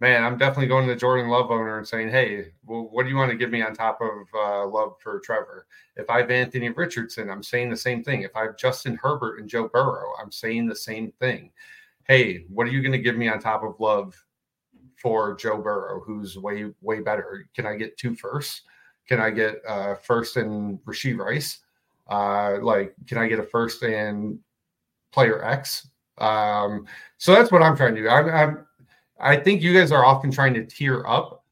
[0.01, 3.09] man, I'm definitely going to the Jordan Love owner and saying, hey, well, what do
[3.09, 5.66] you want to give me on top of uh, Love for Trevor?
[5.96, 8.22] If I have Anthony Richardson, I'm saying the same thing.
[8.22, 11.51] If I have Justin Herbert and Joe Burrow, I'm saying the same thing.
[12.07, 14.14] Hey, what are you going to give me on top of Love
[14.96, 17.49] for Joe Burrow, who's way, way better?
[17.55, 18.62] Can I get two firsts?
[19.09, 21.59] Can I get uh, first and Rashee Rice?
[22.09, 24.38] Uh, like, can I get a first and
[25.12, 25.88] player X?
[26.18, 26.86] Um,
[27.16, 28.09] so that's what I'm trying to do.
[28.09, 28.66] I'm, I'm
[29.20, 31.44] I think you guys are often trying to tear up,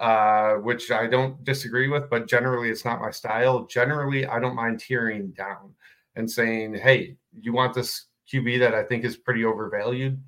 [0.00, 3.66] uh, which I don't disagree with, but generally it's not my style.
[3.66, 5.74] Generally, I don't mind tearing down
[6.16, 10.20] and saying, hey, you want this QB that I think is pretty overvalued?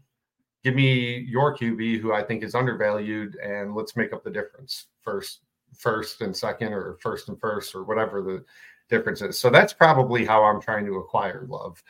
[0.62, 4.86] Give me your QB who I think is undervalued, and let's make up the difference
[5.00, 5.40] first,
[5.76, 8.44] first and second, or first and first, or whatever the
[8.88, 9.38] difference is.
[9.38, 11.82] So that's probably how I'm trying to acquire love.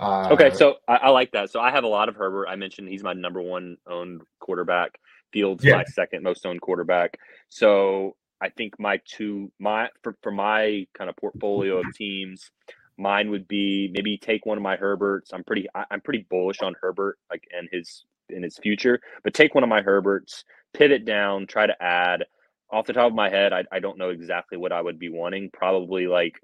[0.00, 1.50] Uh, Okay, so I, I like that.
[1.50, 2.48] So I have a lot of Herbert.
[2.48, 4.98] I mentioned he's my number one owned quarterback.
[5.32, 5.76] Fields Yeah.
[5.76, 7.18] my second most owned quarterback.
[7.50, 12.50] So I think my two my for, for my kind of portfolio of teams,
[12.98, 15.32] mine would be maybe take one of my Herberts.
[15.32, 19.34] I'm pretty I, I'm pretty bullish on Herbert like and his in his future, but
[19.34, 20.44] take one of my Herberts,
[20.74, 22.24] pivot down, try to add.
[22.72, 25.08] Off the top of my head, I, I don't know exactly what I would be
[25.08, 25.50] wanting.
[25.52, 26.34] Probably like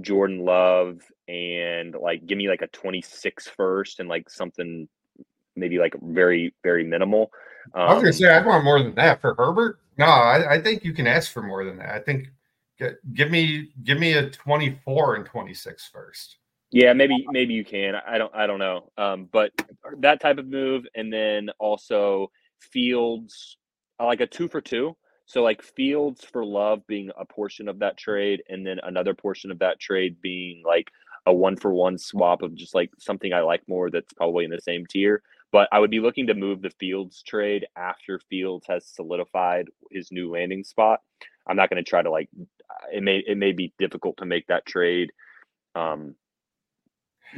[0.00, 4.88] Jordan Love and like give me like a 26 first and like something
[5.56, 7.30] maybe like very very minimal.
[7.74, 9.80] Um, I was gonna say I'd want more than that for Herbert.
[9.98, 11.94] No, I, I think you can ask for more than that.
[11.94, 12.28] I think
[13.14, 16.36] give me give me a 24 and 26 first.
[16.70, 17.94] Yeah, maybe maybe you can.
[17.94, 18.90] I don't I don't know.
[18.98, 19.52] Um, but
[19.98, 22.30] that type of move, and then also
[22.60, 23.56] Fields,
[23.98, 24.96] I like a two for two.
[25.28, 29.50] So like Fields for Love being a portion of that trade, and then another portion
[29.50, 30.90] of that trade being like
[31.26, 34.50] a one for one swap of just like something I like more that's probably in
[34.50, 35.22] the same tier.
[35.52, 40.10] But I would be looking to move the Fields trade after Fields has solidified his
[40.10, 41.00] new landing spot.
[41.46, 42.30] I'm not going to try to like
[42.92, 45.10] it may it may be difficult to make that trade.
[45.74, 46.14] Um,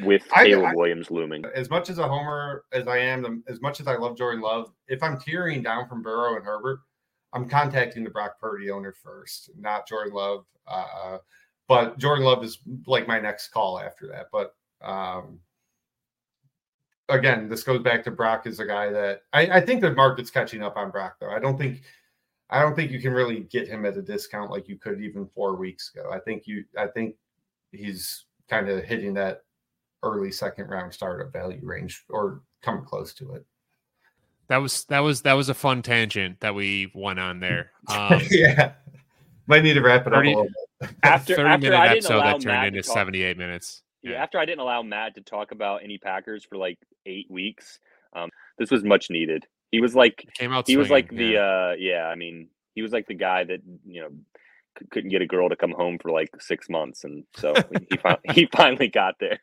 [0.04, 1.44] with I- Caleb I- Williams looming.
[1.56, 4.70] As much as a homer as I am, as much as I love Jordan Love,
[4.86, 6.78] if I'm tearing down from Burrow and Herbert,
[7.32, 10.44] I'm contacting the Brock Purdy owner first, not Jordan Love.
[10.66, 11.18] Uh,
[11.68, 14.26] but Jordan Love is like my next call after that.
[14.32, 15.38] But um,
[17.08, 20.30] again, this goes back to Brock is a guy that I, I think the market's
[20.30, 21.30] catching up on Brock though.
[21.30, 21.82] I don't think
[22.50, 25.28] I don't think you can really get him at a discount like you could even
[25.34, 26.10] four weeks ago.
[26.12, 27.14] I think you I think
[27.70, 29.44] he's kind of hitting that
[30.02, 33.44] early second round startup value range or coming close to it.
[34.50, 37.70] That was that was that was a fun tangent that we went on there.
[37.88, 38.72] Um, yeah.
[39.46, 40.44] Might need to wrap it up 30 a little
[40.80, 40.90] bit.
[41.02, 43.82] After thirty after minute I didn't episode that turned Matt into seventy eight minutes.
[44.02, 47.78] yeah, after I didn't allow Matt to talk about any Packers for like eight weeks.
[48.14, 48.28] Um,
[48.58, 49.44] This was much needed.
[49.72, 50.66] He was like Came out.
[50.66, 51.40] he was like the yeah.
[51.40, 54.08] uh yeah i mean he was like the guy that you know
[54.78, 57.52] c- couldn't get a girl to come home for like six months and so
[57.90, 59.38] he, fin- he finally got there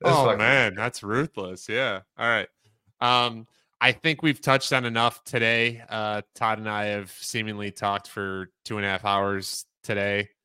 [0.00, 1.68] That's oh man, that's ruthless.
[1.68, 2.00] Yeah.
[2.18, 2.48] All right.
[3.00, 3.46] Um,
[3.80, 5.82] I think we've touched on enough today.
[5.88, 10.30] Uh, Todd and I have seemingly talked for two and a half hours today.